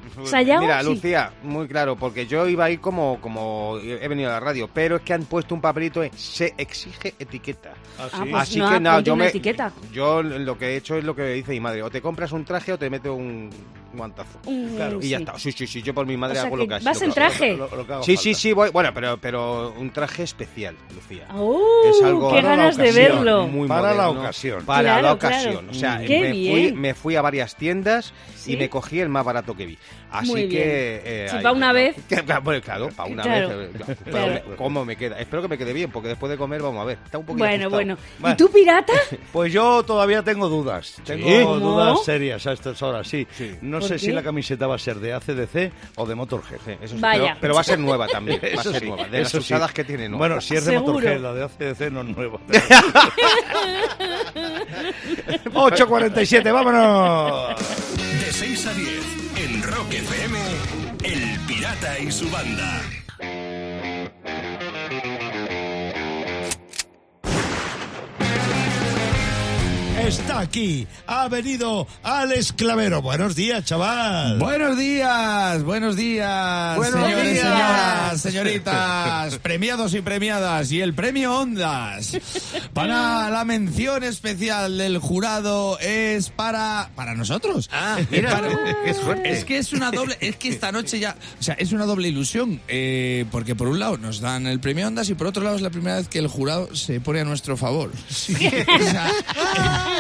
mira, 0.60 0.80
Sí. 0.82 0.86
Lucía, 0.86 1.32
muy 1.42 1.68
claro, 1.68 1.96
porque 1.96 2.26
yo 2.26 2.46
iba 2.48 2.64
a 2.64 2.70
ir 2.70 2.80
como, 2.80 3.20
como 3.20 3.78
he 3.78 4.08
venido 4.08 4.30
a 4.30 4.34
la 4.34 4.40
radio, 4.40 4.49
pero 4.72 4.96
es 4.96 5.02
que 5.02 5.12
han 5.14 5.24
puesto 5.24 5.54
un 5.54 5.60
papelito 5.60 6.00
de 6.00 6.10
se 6.16 6.54
exige 6.56 7.14
etiqueta. 7.18 7.72
Ah, 7.98 8.08
sí? 8.12 8.18
pues 8.30 8.42
Así 8.42 8.58
no, 8.58 8.68
que 8.70 8.80
ponte 8.80 9.02
yo 9.04 9.16
me. 9.16 9.26
etiqueta. 9.28 9.72
Yo 9.92 10.22
lo 10.22 10.56
que 10.58 10.66
he 10.70 10.76
hecho 10.76 10.96
es 10.96 11.04
lo 11.04 11.14
que 11.14 11.24
dice 11.34 11.52
mi 11.52 11.60
madre: 11.60 11.82
o 11.82 11.90
te 11.90 12.00
compras 12.00 12.32
un 12.32 12.44
traje 12.44 12.72
o 12.72 12.78
te 12.78 12.88
meto 12.90 13.14
un 13.14 13.50
guantazo. 13.92 14.38
Mm, 14.46 14.76
Claro. 14.76 14.98
Y 15.02 15.08
ya 15.08 15.18
está. 15.18 15.38
Sí, 15.38 15.52
sí, 15.52 15.66
sí, 15.66 15.82
yo 15.82 15.92
por 15.92 16.06
mi 16.06 16.16
madre 16.16 16.32
O 16.32 16.36
sea 16.36 16.46
hago 16.46 16.56
que 16.56 16.62
lo 16.62 16.68
que 16.78 16.84
vas 16.84 17.02
en 17.02 17.12
traje. 17.12 17.56
Lo- 17.56 17.74
lo 17.76 17.86
que 17.86 17.92
haga 17.92 18.02
Sí, 18.04 18.16
sí, 18.16 18.30
falta. 18.30 18.38
sí, 18.40 18.52
voy. 18.52 18.70
Bueno, 18.70 18.90
pero, 18.94 19.18
pero 19.18 19.74
un 19.76 19.90
traje 19.90 20.22
especial, 20.22 20.76
Lucía. 20.94 21.26
¡Uh! 21.34 21.58
es 21.86 22.02
algo 22.02 22.30
¡Qué 22.30 22.36
para 22.36 22.50
la 22.50 22.56
ganas 22.56 22.76
de 22.76 22.82
ocasión, 22.84 23.06
verlo! 23.16 23.46
Muy 23.48 23.68
Para 23.68 23.94
la 23.94 24.10
ocasión. 24.10 24.64
Para 24.64 24.80
Claro, 24.82 25.02
la 25.02 25.18
claro. 25.18 25.36
ocasión. 25.36 25.68
O 25.70 25.74
sea, 25.74 26.00
Qué 26.06 26.20
me 26.20 26.30
fui, 26.30 26.72
me 26.72 26.94
fui 26.94 27.16
a 27.16 27.22
varias 27.22 27.56
tiendas 27.56 28.12
Sí. 28.36 28.52
y 28.52 28.56
me 28.56 28.68
cogí 28.70 29.00
el 29.00 29.08
más 29.08 29.24
barato 29.24 29.54
que 29.56 29.66
vi. 29.66 29.78
Así 30.12 30.28
Muy 30.30 30.48
que. 30.48 31.02
eh, 31.04 31.28
Si 31.30 31.38
pa' 31.38 31.52
una 31.52 31.72
vez. 31.72 31.94
Que- 32.08 32.22
Bueno, 32.42 32.60
claro, 32.62 32.88
para 32.96 33.08
una 33.10 33.22
Claro. 33.22 33.58
vez. 33.58 34.39
Eh, 34.40 34.42
pero 34.44 34.56
Claro. 34.56 34.70
me- 34.70 34.74
¿Cómo 34.74 34.84
me 34.84 34.96
queda? 34.96 35.18
Espero 35.20 35.42
que 35.42 35.48
me 35.48 35.58
quede 35.58 35.72
bien, 35.72 35.90
porque 35.90 36.08
después 36.08 36.30
de 36.30 36.36
comer, 36.36 36.62
vamos 36.62 36.80
a 36.82 36.84
ver. 36.84 36.98
Está 37.04 37.18
un 37.18 37.24
poquito 37.24 37.44
Bueno, 37.44 37.66
ajustado. 37.68 37.96
bueno. 38.20 38.32
¿Y 38.32 38.36
tú, 38.36 38.50
pirata? 38.50 38.92
Pues 39.32 39.52
yo 39.52 39.82
todavía 39.84 40.22
tengo 40.22 40.48
dudas. 40.48 40.96
Tengo 41.04 41.26
¿Cómo? 41.44 41.56
dudas 41.60 42.04
serias 42.04 42.46
a 42.46 42.52
estas 42.52 42.80
horas, 42.82 43.06
sí. 43.06 43.26
Sí. 43.36 43.52
No 43.62 43.78
¿Por 43.78 43.88
sé 43.88 43.94
qué? 43.94 43.98
si 44.00 44.12
la 44.12 44.22
camiseta 44.22 44.66
va 44.66 44.74
a 44.74 44.78
ser 44.78 44.96
de 44.98 45.12
ACDC 45.12 45.72
o 45.96 46.06
de 46.06 46.14
Motorhead. 46.14 46.58
Sí, 46.64 46.72
eso 46.82 46.94
sí, 46.96 47.00
Vaya. 47.00 47.22
Pero, 47.22 47.36
pero 47.40 47.54
va 47.54 47.60
a 47.60 47.64
ser 47.64 47.78
nueva 47.78 48.06
también. 48.08 48.40
Va 48.56 48.60
a 48.60 48.64
ser 48.64 48.80
sí, 48.80 48.86
nueva. 48.86 49.06
De 49.08 49.20
las 49.22 49.34
usadas 49.34 49.72
que 49.72 49.84
tiene, 49.84 50.08
¿no? 50.08 50.18
Bueno, 50.18 50.40
si 50.40 50.54
es 50.56 50.64
de 50.64 50.72
Seguro. 50.72 50.94
Motorhead, 50.94 51.20
la 51.20 51.32
de 51.34 51.44
ACDC 51.44 51.90
no 51.92 52.00
es 52.02 52.16
nueva. 52.16 52.38
8.47, 55.54 56.52
vámonos. 56.52 57.56
De 57.96 58.32
6 58.32 58.66
a 58.66 58.74
10 58.74 58.90
en 59.36 59.62
Rock 59.62 59.92
FM, 59.94 60.38
El 61.04 61.40
Pirata 61.46 61.98
y 61.98 62.10
su 62.10 62.28
banda. 62.30 62.82
Está 70.10 70.40
aquí, 70.40 70.88
ha 71.06 71.28
venido 71.28 71.86
al 72.02 72.32
esclavero. 72.32 73.00
Buenos 73.00 73.36
días, 73.36 73.64
chaval. 73.64 74.40
Buenos 74.40 74.76
días, 74.76 75.62
buenos 75.62 75.94
días, 75.94 76.76
Buenos 76.76 77.00
señores, 77.00 77.32
días. 77.32 77.42
señoras, 77.44 78.20
señoritas, 78.22 79.38
premiados 79.38 79.94
y 79.94 80.00
premiadas. 80.00 80.72
Y 80.72 80.80
el 80.80 80.94
premio 80.94 81.32
Ondas 81.38 82.16
para 82.74 83.30
la 83.30 83.44
mención 83.44 84.02
especial 84.02 84.78
del 84.78 84.98
jurado 84.98 85.78
es 85.78 86.30
para 86.30 86.90
para 86.96 87.14
nosotros. 87.14 87.70
Ah, 87.72 87.98
mira, 88.10 88.30
Para- 88.32 88.48
qué 88.84 88.94
suerte. 88.94 89.30
Es 89.30 89.44
que 89.44 89.58
es 89.58 89.72
una 89.72 89.92
doble, 89.92 90.16
es 90.20 90.34
que 90.34 90.48
esta 90.48 90.72
noche 90.72 90.98
ya, 90.98 91.14
o 91.38 91.42
sea, 91.42 91.54
es 91.54 91.70
una 91.70 91.84
doble 91.86 92.08
ilusión, 92.08 92.60
eh, 92.66 93.26
porque 93.30 93.54
por 93.54 93.68
un 93.68 93.78
lado 93.78 93.96
nos 93.96 94.18
dan 94.20 94.48
el 94.48 94.58
premio 94.58 94.88
Ondas 94.88 95.08
y 95.08 95.14
por 95.14 95.28
otro 95.28 95.44
lado 95.44 95.54
es 95.54 95.62
la 95.62 95.70
primera 95.70 95.98
vez 95.98 96.08
que 96.08 96.18
el 96.18 96.26
jurado 96.26 96.74
se 96.74 97.00
pone 97.00 97.20
a 97.20 97.24
nuestro 97.24 97.56
favor. 97.56 97.92
O 98.80 98.82
sea, 98.92 99.10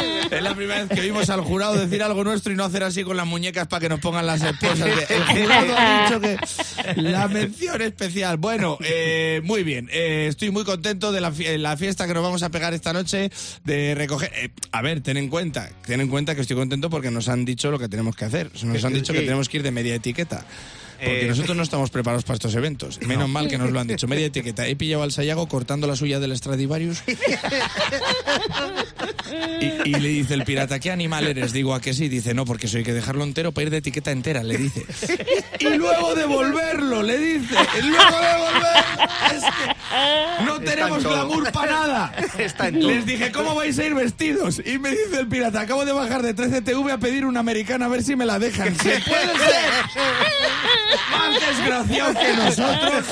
es 0.30 0.42
la 0.42 0.54
primera 0.54 0.84
vez 0.84 0.88
que 0.88 1.00
vimos 1.00 1.28
al 1.30 1.40
jurado 1.42 1.74
decir 1.74 2.02
algo 2.02 2.24
nuestro 2.24 2.52
y 2.52 2.56
no 2.56 2.64
hacer 2.64 2.82
así 2.82 3.02
con 3.04 3.16
las 3.16 3.26
muñecas 3.26 3.66
para 3.66 3.80
que 3.80 3.88
nos 3.88 4.00
pongan 4.00 4.26
las 4.26 4.42
esposas. 4.42 4.78
de- 4.86 5.06
El 5.14 5.24
jurado 5.24 5.74
ha 5.76 6.02
dicho 6.04 6.20
que 6.20 6.38
la 7.00 7.28
mención 7.28 7.82
especial. 7.82 8.36
Bueno, 8.36 8.78
eh, 8.84 9.40
muy 9.44 9.62
bien. 9.62 9.88
eh, 9.92 10.26
estoy 10.28 10.50
muy 10.50 10.64
contento 10.64 11.12
de 11.12 11.20
la, 11.20 11.32
fie- 11.32 11.58
la 11.58 11.76
fiesta 11.76 12.06
que 12.06 12.14
nos 12.14 12.22
vamos 12.22 12.42
a 12.42 12.48
pegar 12.50 12.74
esta 12.74 12.92
noche 12.92 13.30
de 13.64 13.94
recoger. 13.94 14.30
eh, 14.34 14.50
a 14.72 14.82
ver, 14.82 15.00
ten 15.02 15.16
en 15.16 15.28
cuenta, 15.28 15.70
ten 15.86 16.00
en 16.00 16.08
cuenta 16.08 16.34
que 16.34 16.40
estoy 16.42 16.56
contento 16.56 16.90
porque 16.90 17.10
nos 17.10 17.28
han 17.28 17.44
dicho 17.44 17.70
lo 17.70 17.78
que 17.78 17.88
tenemos 17.88 18.16
que 18.16 18.24
hacer. 18.24 18.50
Nos 18.64 18.84
han 18.84 18.94
dicho 18.94 19.12
que 19.12 19.20
tenemos 19.20 19.48
que 19.48 19.58
ir 19.58 19.62
de 19.62 19.70
media 19.70 19.94
etiqueta. 19.94 20.44
Porque 21.02 21.24
Eh. 21.24 21.28
nosotros 21.28 21.56
no 21.56 21.62
estamos 21.62 21.90
preparados 21.90 22.24
para 22.24 22.34
estos 22.34 22.54
eventos. 22.54 23.00
Menos 23.02 23.28
mal 23.28 23.48
que 23.48 23.56
nos 23.58 23.70
lo 23.70 23.80
han 23.80 23.86
dicho. 23.86 24.06
Media 24.06 24.26
etiqueta. 24.26 24.66
He 24.66 24.76
pillado 24.76 25.02
al 25.02 25.12
Sayago 25.12 25.48
cortando 25.48 25.86
la 25.86 25.96
suya 25.96 26.20
del 26.20 26.36
Stradivarius. 26.36 27.02
Y, 29.60 29.90
y 29.90 29.94
le 29.94 30.08
dice 30.08 30.34
el 30.34 30.44
pirata, 30.44 30.80
¿qué 30.80 30.90
animal 30.90 31.26
eres? 31.26 31.52
Digo, 31.52 31.72
¿a 31.74 31.80
que 31.80 31.94
sí? 31.94 32.08
Dice, 32.08 32.34
no, 32.34 32.44
porque 32.44 32.66
soy 32.66 32.82
que 32.82 32.92
dejarlo 32.92 33.22
entero 33.24 33.52
para 33.52 33.64
ir 33.64 33.70
de 33.70 33.76
etiqueta 33.78 34.10
entera, 34.10 34.42
le 34.42 34.56
dice. 34.58 34.84
Y 35.60 35.68
luego 35.76 36.14
devolverlo, 36.14 37.02
le 37.02 37.16
dice. 37.18 37.54
Y 37.78 37.86
luego 37.86 38.16
devolverlo. 38.16 39.10
Es 39.36 39.42
que 39.44 39.76
no 40.44 40.60
tenemos 40.60 41.02
glamour 41.02 41.50
para 41.52 41.72
nada. 41.72 42.12
Está 42.38 42.68
en 42.68 42.80
todo. 42.80 42.90
Les 42.90 43.06
dije, 43.06 43.32
¿cómo 43.32 43.54
vais 43.54 43.78
a 43.78 43.84
ir 43.84 43.94
vestidos? 43.94 44.60
Y 44.64 44.78
me 44.78 44.90
dice 44.90 45.20
el 45.20 45.28
pirata, 45.28 45.60
acabo 45.60 45.84
de 45.84 45.92
bajar 45.92 46.22
de 46.22 46.34
13TV 46.34 46.92
a 46.92 46.98
pedir 46.98 47.24
una 47.26 47.40
americana 47.40 47.86
a 47.86 47.88
ver 47.88 48.02
si 48.02 48.16
me 48.16 48.26
la 48.26 48.38
dejan. 48.38 48.74
¿Se 48.76 49.00
puede 49.00 49.38
ser? 49.38 49.70
Más 51.10 51.40
desgraciado 51.40 52.14
que 52.14 52.32
nosotros. 52.34 53.04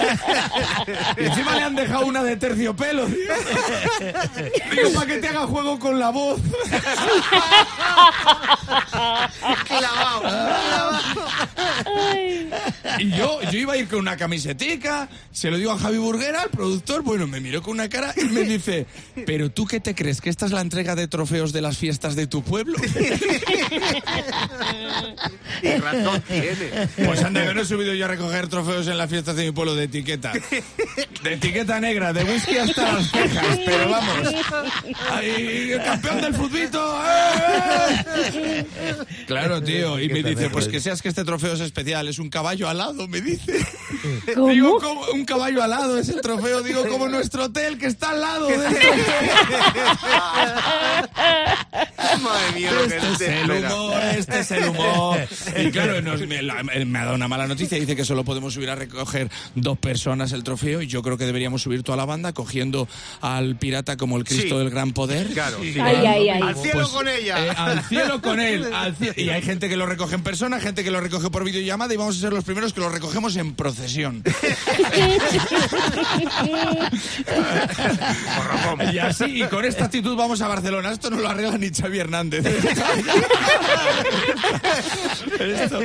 Y 1.16 1.24
encima 1.24 1.54
le 1.56 1.62
han 1.62 1.74
dejado 1.74 2.06
una 2.06 2.22
de 2.22 2.36
terciopelo, 2.36 3.06
tío. 3.06 3.34
Digo, 4.70 4.92
para 4.94 5.06
que 5.06 5.18
te 5.18 5.28
haga 5.28 5.46
juego 5.46 5.78
con 5.78 5.98
la 5.98 6.10
voz. 6.10 6.40
Y 12.98 13.10
yo, 13.10 13.40
yo 13.50 13.58
iba 13.58 13.74
a 13.74 13.76
ir 13.76 13.88
con 13.88 14.00
una 14.00 14.16
camisetica, 14.16 15.08
se 15.30 15.50
lo 15.50 15.56
digo 15.56 15.70
a 15.70 15.78
Javi 15.78 15.98
Burguera, 15.98 16.42
el 16.42 16.50
productor, 16.50 17.02
bueno, 17.02 17.26
me 17.26 17.40
miró 17.40 17.62
con 17.62 17.74
una 17.74 17.88
cara 17.88 18.12
y 18.16 18.24
me 18.24 18.42
dice, 18.42 18.86
pero 19.26 19.50
tú 19.50 19.66
qué 19.66 19.78
te 19.80 19.94
crees, 19.94 20.20
que 20.20 20.30
esta 20.30 20.46
es 20.46 20.52
la 20.52 20.60
entrega 20.60 20.96
de 20.96 21.06
trofeos 21.06 21.52
de 21.52 21.60
las 21.60 21.78
fiestas 21.78 22.16
de 22.16 22.26
tu 22.26 22.42
pueblo. 22.42 22.76
Y 25.62 25.70
razón 25.78 26.22
tiene. 26.22 26.88
Pues 27.04 27.22
anda, 27.22 27.46
que 27.46 27.54
no 27.54 27.62
he 27.62 27.64
subido 27.64 27.94
yo 27.94 28.04
a 28.04 28.08
recoger 28.08 28.48
trofeos 28.48 28.86
en 28.86 28.98
las 28.98 29.10
fiestas 29.10 29.36
de 29.36 29.44
mi 29.46 29.52
pueblo 29.52 29.74
de 29.74 29.84
etiqueta. 29.84 30.32
De 31.22 31.34
etiqueta 31.34 31.80
negra, 31.80 32.12
de 32.12 32.24
whisky 32.24 32.58
hasta 32.58 32.92
las 32.92 33.10
cejas, 33.10 33.58
pero 33.64 33.90
vamos. 33.90 34.34
¡Ay, 35.10 35.72
el 35.72 35.82
campeón 35.82 36.20
del 36.20 36.34
futbito! 36.34 37.02
¡eh! 37.04 38.64
Claro, 39.26 39.62
tío. 39.62 39.98
Y 40.00 40.08
me 40.08 40.22
dice, 40.22 40.48
pues 40.50 40.68
que 40.68 40.80
seas 40.80 41.02
que 41.02 41.08
este 41.08 41.24
trofeo 41.24 41.52
es 41.54 41.60
especial, 41.60 42.08
es 42.08 42.18
un 42.18 42.30
caballo 42.30 42.68
alado, 42.68 43.06
me 43.08 43.20
dice. 43.20 43.54
¿Cómo? 44.34 44.48
Digo, 44.48 44.78
¿cómo? 44.80 45.02
Un 45.12 45.24
caballo 45.24 45.62
alado 45.62 45.98
es 45.98 46.08
el 46.08 46.20
trofeo, 46.20 46.62
digo, 46.62 46.86
como 46.88 47.08
nuestro 47.08 47.44
hotel 47.44 47.78
que 47.78 47.86
está 47.86 48.10
al 48.10 48.20
lado 48.20 48.46
trofeo. 48.48 48.92
Madre 52.22 52.52
mía, 52.54 52.72
lo 52.72 52.88
que 52.88 52.96
Este 52.96 53.06
es 53.12 53.20
el 53.20 53.40
espera. 53.50 53.74
humor, 53.74 54.02
este 54.16 54.40
es 54.40 54.50
el 54.50 54.64
humor. 54.68 55.18
Y 55.56 55.70
claro, 55.70 56.00
nos- 56.02 56.20
me, 56.26 56.42
la- 56.42 56.62
me 56.64 56.98
ha 56.98 57.04
dado 57.04 57.14
una 57.14 57.28
mala 57.28 57.46
noticia. 57.46 57.78
Dice 57.78 57.94
que 57.94 58.04
solo 58.04 58.24
podemos 58.24 58.54
subir 58.54 58.70
a 58.70 58.74
recoger 58.74 59.30
dos 59.54 59.78
personas 59.78 60.32
el 60.32 60.42
trofeo. 60.42 60.82
Y 60.82 60.86
yo 60.86 61.02
creo 61.02 61.16
que 61.16 61.26
deberíamos 61.26 61.62
subir 61.62 61.82
toda 61.82 61.96
la 61.96 62.04
banda 62.06 62.32
cogiendo 62.32 62.88
al 63.20 63.56
pirata 63.56 63.96
como 63.96 64.16
el 64.16 64.24
Cristo 64.24 64.54
Sí. 64.56 64.58
del 64.58 64.70
gran 64.70 64.92
poder. 64.92 65.28
Claro, 65.28 65.58
sí. 65.60 65.74
Ay, 65.80 65.96
ay, 66.06 66.28
ay. 66.30 66.40
Al 66.42 66.56
cielo 66.56 66.72
Pues, 66.80 66.88
con 66.88 67.08
ella. 67.08 67.46
eh, 67.46 67.50
al 67.56 67.82
cielo 67.84 68.20
con 68.22 68.40
él. 68.40 68.66
Cie- 68.86 69.14
y 69.16 69.30
hay 69.30 69.42
gente 69.42 69.68
que 69.68 69.76
lo 69.76 69.86
recoge 69.86 70.14
en 70.14 70.22
persona, 70.22 70.60
gente 70.60 70.84
que 70.84 70.90
lo 70.90 71.00
recoge 71.00 71.30
por 71.30 71.44
videollamada 71.44 71.92
y 71.94 71.96
vamos 71.96 72.16
a 72.16 72.20
ser 72.20 72.32
los 72.32 72.44
primeros 72.44 72.72
que 72.72 72.80
lo 72.80 72.88
recogemos 72.88 73.36
en 73.36 73.54
procesión. 73.54 74.22
y 78.92 78.98
así, 78.98 79.42
y 79.42 79.46
con 79.46 79.64
esta 79.64 79.84
actitud 79.86 80.16
vamos 80.16 80.40
a 80.42 80.48
Barcelona. 80.48 80.92
Esto 80.92 81.10
no 81.10 81.18
lo 81.18 81.28
arregla 81.28 81.58
ni 81.58 81.70
Xavi 81.70 81.98
Hernández. 81.98 82.44
Esto- 85.38 85.80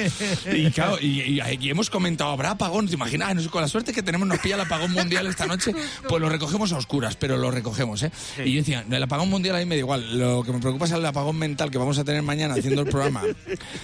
y, 0.53 0.71
claro, 0.71 0.97
y, 0.99 1.21
y- 1.21 1.41
y 1.59 1.69
hemos 1.69 1.89
comentado, 1.89 2.31
¿habrá 2.31 2.51
apagón? 2.51 2.87
¿Te 2.87 2.95
imaginas? 2.95 3.29
Ay, 3.29 3.35
no 3.35 3.41
sé, 3.41 3.49
con 3.49 3.61
la 3.61 3.67
suerte 3.67 3.93
que 3.93 4.03
tenemos 4.03 4.27
nos 4.27 4.39
pilla 4.39 4.55
el 4.55 4.61
apagón 4.61 4.91
mundial 4.91 5.27
esta 5.27 5.45
noche, 5.45 5.73
pues 6.07 6.21
lo 6.21 6.29
recogemos 6.29 6.71
a 6.73 6.77
oscuras, 6.77 7.15
pero 7.15 7.37
lo 7.37 7.51
recogemos, 7.51 8.03
¿eh? 8.03 8.11
Y 8.43 8.53
yo 8.53 8.59
decía, 8.59 8.83
el 8.89 9.03
apagón 9.03 9.29
mundial 9.29 9.55
a 9.55 9.59
mí 9.59 9.65
me 9.65 9.75
da 9.75 9.79
igual. 9.79 10.19
Lo 10.19 10.43
que 10.43 10.51
me 10.51 10.59
preocupa 10.59 10.85
es 10.85 10.91
el 10.91 11.05
apagón 11.05 11.37
mental 11.37 11.71
que 11.71 11.77
vamos 11.77 11.97
a 11.97 12.03
tener 12.03 12.21
mañana 12.21 12.55
haciendo 12.55 12.82
el 12.83 12.89
programa 12.89 13.21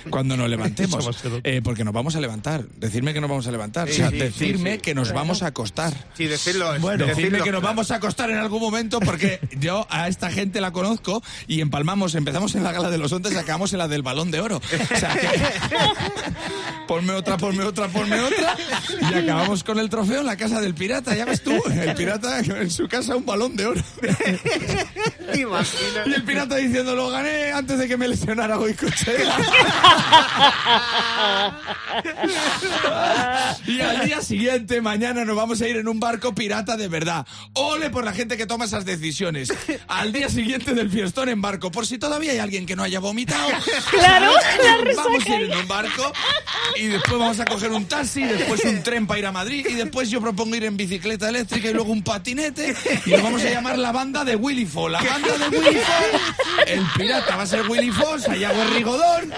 cuando 0.09 0.37
nos 0.37 0.49
levantemos. 0.49 1.07
Eh, 1.43 1.61
porque 1.63 1.83
nos 1.83 1.93
vamos 1.93 2.15
a 2.15 2.21
levantar. 2.21 2.65
Decirme 2.77 3.13
que 3.13 3.21
nos 3.21 3.29
vamos 3.29 3.47
a 3.47 3.51
levantar. 3.51 3.89
o 3.89 3.93
sea, 3.93 4.11
decirme 4.11 4.79
que 4.79 4.95
nos 4.95 5.11
vamos 5.11 5.43
a 5.43 5.47
acostar. 5.47 5.93
Sí, 6.13 6.27
decirlo. 6.27 6.77
Bueno, 6.79 7.05
decirme 7.05 7.41
que 7.41 7.51
nos 7.51 7.61
vamos 7.61 7.91
a 7.91 7.95
acostar 7.95 8.29
en 8.29 8.37
algún 8.37 8.61
momento 8.61 8.99
porque 8.99 9.39
yo 9.59 9.87
a 9.89 10.07
esta 10.07 10.31
gente 10.31 10.61
la 10.61 10.71
conozco 10.71 11.23
y 11.47 11.61
empalmamos, 11.61 12.15
empezamos 12.15 12.55
en 12.55 12.63
la 12.63 12.71
gala 12.71 12.89
de 12.89 12.97
los 12.97 13.11
ondas 13.11 13.33
y 13.33 13.37
acabamos 13.37 13.73
en 13.73 13.79
la 13.79 13.87
del 13.87 14.01
balón 14.01 14.31
de 14.31 14.41
oro. 14.41 14.57
O 14.57 14.97
sea 14.97 15.15
que 15.15 15.27
ponme 16.89 17.13
otra, 17.13 17.37
ponme 17.37 17.63
otra, 17.63 17.87
ponme 17.87 18.19
otra 18.19 18.57
y 18.99 19.13
acabamos 19.13 19.63
con 19.63 19.77
el 19.77 19.89
trofeo 19.89 20.21
en 20.21 20.25
la 20.25 20.35
casa 20.35 20.59
del 20.59 20.73
pirata, 20.73 21.15
ya 21.15 21.23
ves 21.23 21.43
tú, 21.43 21.55
el 21.69 21.93
pirata 21.93 22.39
en 22.39 22.71
su 22.71 22.87
casa 22.87 23.15
un 23.15 23.27
balón 23.27 23.55
de 23.55 23.67
oro. 23.67 23.81
¿Te 25.31 25.41
imaginas? 25.41 26.07
Y 26.07 26.13
el 26.13 26.23
pirata 26.23 26.55
diciendo, 26.55 26.95
lo 26.95 27.11
gané 27.11 27.51
antes 27.51 27.77
de 27.77 27.87
que 27.87 27.95
me 27.95 28.07
lesionara 28.07 28.55
Goicoechea. 28.55 29.37
y 33.67 33.81
al 33.81 34.05
día 34.07 34.21
siguiente, 34.23 34.81
mañana, 34.81 35.25
nos 35.25 35.35
vamos 35.35 35.61
a 35.61 35.67
ir 35.67 35.77
en 35.77 35.87
un 35.87 35.99
barco 35.99 36.33
pirata 36.33 36.75
de 36.75 36.87
verdad. 36.87 37.27
Ole 37.53 37.91
por 37.91 38.03
la 38.03 38.13
gente 38.13 38.35
que 38.35 38.47
toma 38.47 38.65
esas 38.65 38.85
decisiones. 38.85 39.53
Al 39.87 40.11
día 40.11 40.27
siguiente 40.27 40.73
del 40.73 40.89
fiestón 40.89 41.29
en 41.29 41.39
barco, 41.39 41.69
por 41.69 41.85
si 41.85 41.99
todavía 41.99 42.31
hay 42.31 42.39
alguien 42.39 42.65
que 42.65 42.75
no 42.75 42.81
haya 42.81 42.99
vomitado. 42.99 43.47
Claro, 43.91 44.31
la 44.33 44.95
Vamos 44.95 45.25
a 45.27 45.35
ir 45.35 45.51
en 45.51 45.57
un 45.57 45.67
barco 45.67 46.11
y 46.79 46.87
después 46.87 47.19
vamos 47.19 47.39
a 47.39 47.45
coger 47.45 47.71
un 47.71 47.85
taxi, 47.85 48.23
después 48.23 48.63
un 48.63 48.81
tren 48.83 49.05
para 49.05 49.19
ir 49.19 49.25
a 49.25 49.31
Madrid 49.31 49.65
y 49.69 49.73
después 49.73 50.09
yo 50.09 50.21
propongo 50.21 50.55
ir 50.55 50.63
en 50.63 50.77
bicicleta 50.77 51.27
eléctrica 51.27 51.69
y 51.69 51.73
luego 51.73 51.91
un 51.91 52.03
patinete 52.03 52.73
y 53.05 53.11
nos 53.11 53.23
vamos 53.23 53.43
a 53.43 53.49
llamar 53.49 53.77
la 53.77 53.91
banda 53.91 54.23
de 54.23 54.35
Willy 54.35 54.65
Fo. 54.65 54.87
La 54.87 55.01
banda 55.01 55.37
de 55.37 55.57
Willy 55.57 55.79
Fo, 55.79 56.63
el 56.67 56.85
pirata 56.97 57.35
va 57.35 57.43
a 57.43 57.47
ser 57.47 57.67
Willy 57.69 57.91
Fo, 57.91 58.17
Sayago 58.17 58.63
Rigodón, 58.75 59.33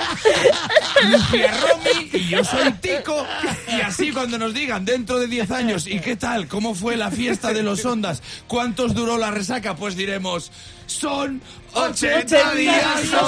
Lucía 1.10 1.51
Romy 1.62 2.10
y 2.13 2.29
yo 2.29 2.43
soy 2.43 2.71
Tico 2.74 3.25
y 3.67 3.81
así 3.81 4.12
cuando 4.12 4.38
nos 4.38 4.53
digan 4.53 4.86
dentro 4.86 5.19
de 5.19 5.27
10 5.27 5.51
años 5.51 5.88
¿y 5.88 6.00
qué 6.00 6.15
tal? 6.15 6.48
¿Cómo 6.48 6.75
fue 6.75 6.95
la 6.95 7.10
fiesta 7.10 7.53
de 7.53 7.63
los 7.63 7.83
ondas? 7.86 8.21
¿Cuántos 8.48 8.93
duró 8.93 9.17
la 9.17 9.31
resaca? 9.31 9.75
Pues 9.75 9.95
diremos 9.95 10.51
son 10.91 11.41
80 11.74 12.55
días, 12.55 13.01
son 13.10 13.19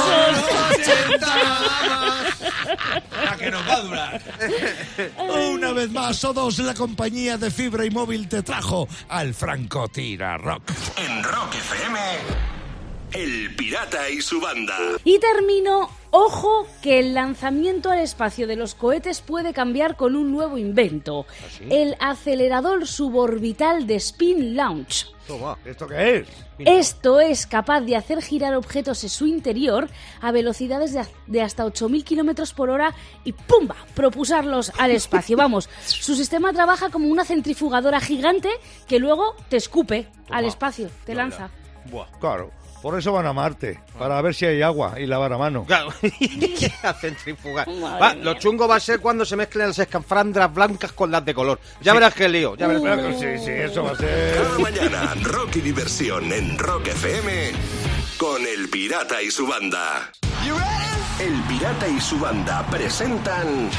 80 0.81 1.25
más. 1.25 2.41
La 3.25 3.37
que 3.37 3.51
nos 3.51 3.67
va 3.67 3.73
a 3.73 3.81
durar. 3.81 4.21
Una 5.51 5.71
vez 5.71 5.89
más, 5.91 6.19
todos 6.19 6.59
la 6.59 6.73
compañía 6.73 7.37
de 7.37 7.49
fibra 7.49 7.85
y 7.85 7.89
móvil 7.89 8.27
te 8.27 8.43
trajo 8.43 8.87
al 9.09 9.33
Franco 9.33 9.87
Tira 9.87 10.37
Rock. 10.37 10.63
En 10.97 11.23
Rock 11.23 11.55
FM, 11.55 11.99
El 13.13 13.55
Pirata 13.55 14.09
y 14.09 14.21
su 14.21 14.41
banda. 14.41 14.77
Y 15.03 15.19
termino, 15.19 15.89
ojo, 16.13 16.67
que 16.83 16.99
el 16.99 17.15
lanzamiento 17.15 17.89
al 17.89 17.97
espacio 17.97 18.45
de 18.45 18.55
los 18.55 18.75
cohetes 18.75 19.21
puede 19.21 19.51
cambiar 19.51 19.97
con 19.97 20.15
un 20.15 20.31
nuevo 20.31 20.59
invento. 20.59 21.25
El 21.69 21.95
acelerador 21.99 22.85
suborbital 22.85 23.87
de 23.87 23.95
Spin 23.95 24.55
Launch. 24.55 25.11
Toma. 25.27 25.57
¿Esto 25.65 25.87
qué 25.87 26.17
es? 26.17 26.27
Esto 26.59 27.19
es 27.19 27.47
capaz 27.47 27.81
de 27.81 27.95
hacer 27.95 28.21
girar 28.21 28.53
objetos 28.53 29.03
en 29.03 29.09
su 29.09 29.25
interior 29.25 29.89
a 30.21 30.31
velocidades 30.31 30.93
de, 30.93 31.03
de 31.25 31.41
hasta 31.41 31.65
8.000 31.65 32.03
kilómetros 32.03 32.53
por 32.53 32.69
hora 32.69 32.93
y 33.23 33.33
¡pumba! 33.33 33.75
propulsarlos 33.95 34.71
al 34.77 34.91
espacio. 34.91 35.35
Vamos, 35.35 35.67
su 35.85 36.15
sistema 36.15 36.53
trabaja 36.53 36.89
como 36.89 37.07
una 37.07 37.25
centrifugadora 37.25 37.99
gigante 37.99 38.49
que 38.87 38.99
luego 38.99 39.35
te 39.49 39.57
escupe 39.57 40.09
al 40.29 40.45
espacio, 40.45 40.89
te 41.05 41.15
lanza. 41.15 41.49
Claro. 42.19 42.51
Por 42.83 42.99
eso 42.99 43.13
van 43.13 43.25
a 43.25 43.31
Marte, 43.31 43.79
para 43.97 44.21
ver 44.21 44.35
si 44.35 44.45
hay 44.45 44.61
agua 44.61 44.99
y 44.99 45.05
lavar 45.05 45.31
a 45.31 45.37
mano. 45.37 45.63
Claro, 45.65 45.87
a 46.83 46.93
centrifugar. 46.93 47.65
Va, 47.69 48.13
lo 48.13 48.33
chungo 48.33 48.67
va 48.67 48.75
a 48.75 48.79
ser 48.81 48.99
cuando 48.99 49.23
se 49.23 49.37
mezclen 49.37 49.69
las 49.69 49.79
escafrandras 49.79 50.53
blancas 50.53 50.91
con 50.91 51.09
las 51.09 51.23
de 51.23 51.33
color. 51.33 51.61
Ya 51.79 51.93
verás 51.93 52.13
qué 52.13 52.27
lío. 52.27 52.57
Ya 52.57 52.67
verás. 52.67 52.81
Claro, 52.83 53.13
Sí, 53.13 53.39
sí, 53.39 53.51
eso 53.51 53.85
va 53.85 53.91
a 53.91 53.95
ser... 53.95 54.35
Cada 54.35 54.59
mañana, 54.59 55.13
rock 55.21 55.55
y 55.55 55.61
diversión 55.61 56.29
en 56.33 56.59
Rock 56.59 56.87
FM 56.87 57.51
con 58.17 58.41
El 58.45 58.67
Pirata 58.67 59.21
y 59.21 59.31
su 59.31 59.47
banda. 59.47 60.11
El 61.21 61.41
Pirata 61.43 61.87
y 61.87 62.01
su 62.01 62.19
banda 62.19 62.65
presentan 62.69 63.69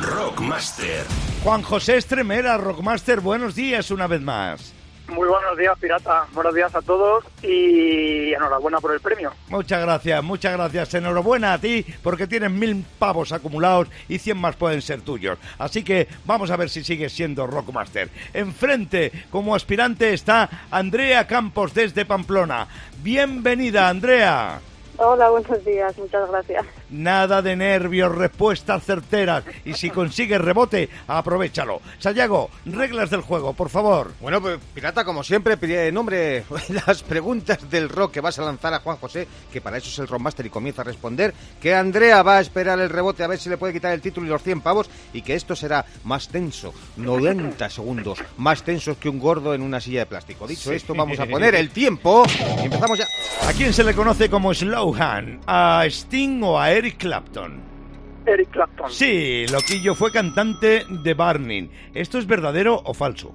Rockmaster. 0.00 1.04
Juan 1.44 1.60
José 1.60 1.98
Estremera, 1.98 2.56
Rockmaster, 2.56 3.20
buenos 3.20 3.54
días 3.54 3.90
una 3.90 4.06
vez 4.06 4.22
más. 4.22 4.75
Muy 5.08 5.28
buenos 5.28 5.56
días, 5.56 5.78
pirata. 5.78 6.26
Buenos 6.32 6.54
días 6.54 6.74
a 6.74 6.82
todos 6.82 7.24
y 7.42 8.32
enhorabuena 8.32 8.80
por 8.80 8.92
el 8.92 9.00
premio. 9.00 9.32
Muchas 9.48 9.80
gracias, 9.80 10.22
muchas 10.22 10.52
gracias. 10.54 10.94
Enhorabuena 10.94 11.52
a 11.52 11.58
ti 11.58 11.86
porque 12.02 12.26
tienes 12.26 12.50
mil 12.50 12.84
pavos 12.98 13.32
acumulados 13.32 13.88
y 14.08 14.18
cien 14.18 14.36
más 14.38 14.56
pueden 14.56 14.82
ser 14.82 15.02
tuyos. 15.02 15.38
Así 15.58 15.84
que 15.84 16.08
vamos 16.24 16.50
a 16.50 16.56
ver 16.56 16.70
si 16.70 16.82
sigues 16.82 17.12
siendo 17.12 17.46
Rockmaster. 17.46 18.10
Enfrente, 18.34 19.12
como 19.30 19.54
aspirante, 19.54 20.12
está 20.12 20.48
Andrea 20.70 21.26
Campos 21.26 21.72
desde 21.72 22.04
Pamplona. 22.04 22.66
Bienvenida, 22.98 23.88
Andrea. 23.88 24.60
Hola, 24.98 25.28
buenos 25.30 25.64
días, 25.64 25.96
muchas 25.98 26.28
gracias. 26.30 26.64
Nada 26.90 27.42
de 27.42 27.56
nervios, 27.56 28.14
respuestas 28.14 28.84
certeras. 28.84 29.44
Y 29.64 29.74
si 29.74 29.90
consigues 29.90 30.40
rebote, 30.40 30.88
aprovechalo. 31.08 31.80
Sayago, 31.98 32.50
reglas 32.64 33.10
del 33.10 33.22
juego, 33.22 33.52
por 33.52 33.68
favor. 33.68 34.12
Bueno, 34.20 34.40
pues 34.40 34.58
pirata, 34.74 35.04
como 35.04 35.24
siempre, 35.24 35.56
pide 35.56 35.90
nombre 35.92 36.44
las 36.86 37.02
preguntas 37.02 37.68
del 37.70 37.88
rock 37.88 38.12
que 38.12 38.20
vas 38.20 38.38
a 38.38 38.44
lanzar 38.44 38.72
a 38.74 38.80
Juan 38.80 38.96
José, 38.98 39.26
que 39.52 39.60
para 39.60 39.78
eso 39.78 39.88
es 39.88 39.98
el 39.98 40.08
Rockmaster 40.08 40.46
y 40.46 40.50
comienza 40.50 40.82
a 40.82 40.84
responder, 40.84 41.34
que 41.60 41.74
Andrea 41.74 42.22
va 42.22 42.38
a 42.38 42.40
esperar 42.40 42.78
el 42.78 42.90
rebote 42.90 43.24
a 43.24 43.26
ver 43.26 43.38
si 43.38 43.48
le 43.48 43.56
puede 43.56 43.72
quitar 43.72 43.92
el 43.92 44.00
título 44.00 44.26
y 44.26 44.30
los 44.30 44.42
100 44.42 44.60
pavos, 44.60 44.88
y 45.12 45.22
que 45.22 45.34
esto 45.34 45.56
será 45.56 45.84
más 46.04 46.28
tenso, 46.28 46.72
90 46.96 47.68
segundos, 47.70 48.18
más 48.36 48.62
tensos 48.62 48.96
que 48.96 49.08
un 49.08 49.18
gordo 49.18 49.54
en 49.54 49.62
una 49.62 49.80
silla 49.80 50.00
de 50.00 50.06
plástico. 50.06 50.46
Dicho 50.46 50.72
esto, 50.72 50.94
vamos 50.94 51.18
a 51.18 51.26
poner 51.30 51.54
el 51.54 51.70
tiempo 51.70 52.24
y 52.62 52.66
empezamos 52.66 52.98
ya. 52.98 53.06
¿A 53.48 53.52
quién 53.52 53.72
se 53.72 53.84
le 53.84 53.94
conoce 53.94 54.28
como 54.30 54.54
Slowhand? 54.54 55.42
¿A 55.46 55.84
Sting 55.86 56.42
o 56.42 56.58
a 56.58 56.72
Eric 56.76 56.98
Clapton? 56.98 57.62
Eric 58.26 58.50
Clapton. 58.50 58.90
Sí, 58.90 59.46
Loquillo 59.50 59.94
fue 59.94 60.12
cantante 60.12 60.84
de 60.90 61.14
Burning. 61.14 61.70
¿Esto 61.94 62.18
es 62.18 62.26
verdadero 62.26 62.82
o 62.84 62.92
falso? 62.92 63.34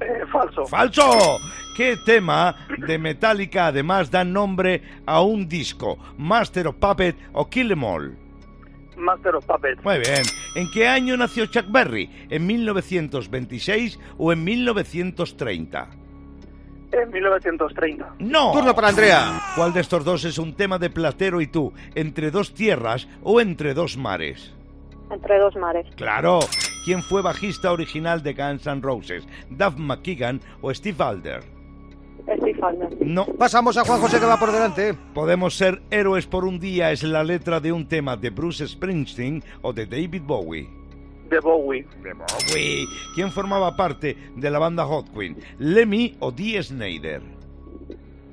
Eh, 0.00 0.26
falso. 0.32 0.66
¡Falso! 0.66 1.38
¿Qué 1.76 1.96
tema 2.04 2.66
de 2.76 2.98
Metallica 2.98 3.68
además 3.68 4.10
da 4.10 4.24
nombre 4.24 4.82
a 5.06 5.22
un 5.22 5.48
disco? 5.48 5.98
¿Master 6.18 6.66
of 6.66 6.74
Puppet 6.76 7.14
o 7.32 7.48
Kill 7.48 7.70
'Em 7.70 7.84
All? 7.84 8.18
Master 8.96 9.36
of 9.36 9.46
Puppets. 9.46 9.84
Muy 9.84 9.98
bien. 10.00 10.22
¿En 10.56 10.68
qué 10.72 10.88
año 10.88 11.16
nació 11.16 11.46
Chuck 11.46 11.66
Berry? 11.70 12.10
¿En 12.28 12.44
1926 12.44 14.00
o 14.18 14.32
en 14.32 14.42
1930? 14.42 15.90
En 17.02 17.10
1930. 17.10 18.14
¡No! 18.20 18.52
Turno 18.52 18.74
para 18.74 18.88
Andrea. 18.88 19.40
¿Cuál 19.56 19.72
de 19.72 19.80
estos 19.80 20.04
dos 20.04 20.24
es 20.24 20.38
un 20.38 20.54
tema 20.54 20.78
de 20.78 20.90
Platero 20.90 21.40
y 21.40 21.48
tú? 21.48 21.72
¿Entre 21.94 22.30
dos 22.30 22.54
tierras 22.54 23.08
o 23.22 23.40
entre 23.40 23.74
dos 23.74 23.96
mares? 23.96 24.54
Entre 25.10 25.38
dos 25.38 25.56
mares. 25.56 25.86
Claro. 25.96 26.40
¿Quién 26.84 27.02
fue 27.02 27.22
bajista 27.22 27.72
original 27.72 28.22
de 28.22 28.34
Guns 28.34 28.66
N' 28.66 28.80
Roses? 28.80 29.26
¿Duff 29.50 29.76
McKagan 29.76 30.40
o 30.60 30.72
Steve 30.72 31.02
Alder? 31.02 31.42
Steve 32.38 32.58
Alder. 32.62 32.96
No. 33.00 33.26
Pasamos 33.26 33.76
a 33.76 33.84
Juan 33.84 34.00
José 34.00 34.20
que 34.20 34.26
va 34.26 34.38
por 34.38 34.52
delante. 34.52 34.94
Podemos 35.14 35.56
ser 35.56 35.82
héroes 35.90 36.26
por 36.26 36.44
un 36.44 36.60
día 36.60 36.92
es 36.92 37.02
la 37.02 37.24
letra 37.24 37.60
de 37.60 37.72
un 37.72 37.88
tema 37.88 38.16
de 38.16 38.30
Bruce 38.30 38.66
Springsteen 38.68 39.42
o 39.62 39.72
de 39.72 39.86
David 39.86 40.22
Bowie. 40.22 40.83
De 41.28 41.40
Bowie. 41.40 41.86
De 42.02 42.12
Bowie. 42.12 42.86
¿Quién 43.14 43.30
formaba 43.30 43.76
parte 43.76 44.16
de 44.36 44.50
la 44.50 44.58
banda 44.58 44.84
Hot 44.84 45.12
Queen? 45.12 45.36
¿Lemmy 45.58 46.16
o 46.20 46.30
Dee 46.30 46.62
Snyder? 46.62 47.22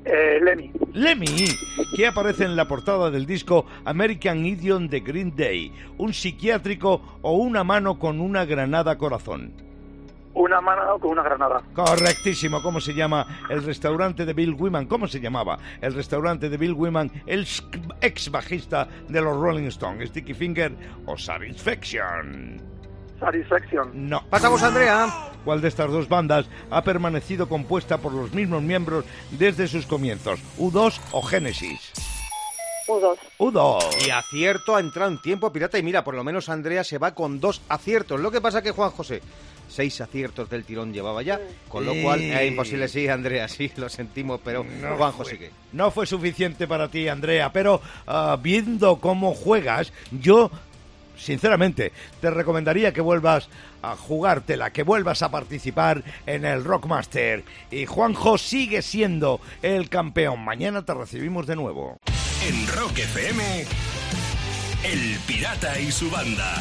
Eh, 0.03 0.39
Lemmy. 0.41 0.71
Lemmy, 0.93 1.47
que 1.95 2.07
aparece 2.07 2.43
en 2.43 2.55
la 2.55 2.67
portada 2.67 3.11
del 3.11 3.25
disco 3.25 3.65
American 3.85 4.45
Idiot 4.45 4.89
de 4.89 4.99
Green 4.99 5.35
Day, 5.35 5.71
un 5.97 6.13
psiquiátrico 6.13 7.19
o 7.21 7.33
una 7.33 7.63
mano 7.63 7.99
con 7.99 8.19
una 8.19 8.45
granada 8.45 8.97
corazón. 8.97 9.53
Una 10.33 10.61
mano 10.61 10.97
con 10.99 11.11
una 11.11 11.23
granada. 11.23 11.61
Correctísimo. 11.73 12.61
¿Cómo 12.61 12.79
se 12.79 12.93
llama 12.93 13.45
el 13.49 13.63
restaurante 13.63 14.25
de 14.25 14.33
Bill 14.33 14.55
Wyman? 14.57 14.85
¿Cómo 14.85 15.07
se 15.07 15.19
llamaba 15.19 15.59
el 15.81 15.93
restaurante 15.93 16.49
de 16.49 16.57
Bill 16.57 16.73
Wyman, 16.73 17.11
el 17.25 17.45
ex 18.01 18.31
bajista 18.31 18.87
de 19.09 19.21
los 19.21 19.37
Rolling 19.37 19.67
Stones? 19.67 20.09
¿Sticky 20.09 20.33
Finger 20.33 20.71
o 21.05 21.17
Satisfaction? 21.17 22.61
Satisfaction. 23.21 24.09
No. 24.09 24.21
Pasamos 24.29 24.61
a 24.63 24.67
Andrea. 24.67 25.07
¿Cuál 25.45 25.61
de 25.61 25.69
estas 25.69 25.89
dos 25.91 26.09
bandas 26.09 26.47
ha 26.69 26.83
permanecido 26.83 27.47
compuesta 27.47 27.97
por 27.99 28.11
los 28.13 28.33
mismos 28.33 28.61
miembros 28.61 29.05
desde 29.31 29.67
sus 29.67 29.85
comienzos? 29.85 30.39
¿U2 30.59 30.99
o 31.13 31.21
Genesis? 31.21 31.79
U2. 32.87 33.17
U2. 33.39 34.07
Y 34.07 34.09
acierto 34.09 34.75
ha 34.75 34.79
entrado 34.81 35.11
en 35.11 35.21
tiempo 35.21 35.53
pirata 35.53 35.77
y 35.79 35.83
mira, 35.83 36.03
por 36.03 36.15
lo 36.15 36.23
menos 36.23 36.49
Andrea 36.49 36.83
se 36.83 36.97
va 36.97 37.13
con 37.15 37.39
dos 37.39 37.61
aciertos. 37.69 38.19
Lo 38.19 38.31
que 38.31 38.41
pasa 38.41 38.61
que 38.61 38.71
Juan 38.71 38.89
José, 38.91 39.21
seis 39.69 40.01
aciertos 40.01 40.49
del 40.49 40.65
tirón 40.65 40.91
llevaba 40.91 41.21
ya, 41.21 41.39
con 41.69 41.85
lo 41.85 41.93
Sí. 41.93 42.03
cual 42.03 42.21
es 42.21 42.49
imposible. 42.51 42.87
Sí, 42.87 43.07
Andrea, 43.07 43.47
sí, 43.47 43.71
lo 43.77 43.87
sentimos, 43.87 44.41
pero 44.43 44.63
No 44.63 44.97
Juan 44.97 45.13
fue. 45.13 45.25
José 45.25 45.37
que... 45.37 45.51
No 45.73 45.89
fue 45.91 46.05
suficiente 46.05 46.67
para 46.67 46.89
ti, 46.89 47.07
Andrea, 47.07 47.53
pero 47.53 47.81
ah, 48.07 48.37
viendo 48.41 48.97
cómo 48.99 49.33
juegas, 49.35 49.93
yo, 50.11 50.51
sinceramente, 51.17 51.91
te 52.19 52.29
recomendaría 52.29 52.93
que 52.93 53.01
vuelvas 53.01 53.49
a 53.81 53.95
jugártela, 53.95 54.71
que 54.71 54.83
vuelvas 54.83 55.21
a 55.21 55.31
participar 55.31 56.03
en 56.25 56.45
el 56.45 56.63
Rockmaster. 56.63 57.43
Y 57.69 57.85
Juanjo 57.85 58.37
sigue 58.37 58.81
siendo 58.81 59.41
el 59.61 59.89
campeón. 59.89 60.43
Mañana 60.43 60.83
te 60.83 60.93
recibimos 60.93 61.47
de 61.47 61.55
nuevo. 61.55 61.97
En 62.47 62.67
Rock 62.67 62.99
FM, 62.99 63.65
El 64.83 65.19
Pirata 65.27 65.79
y 65.79 65.91
su 65.91 66.09
banda. 66.09 66.55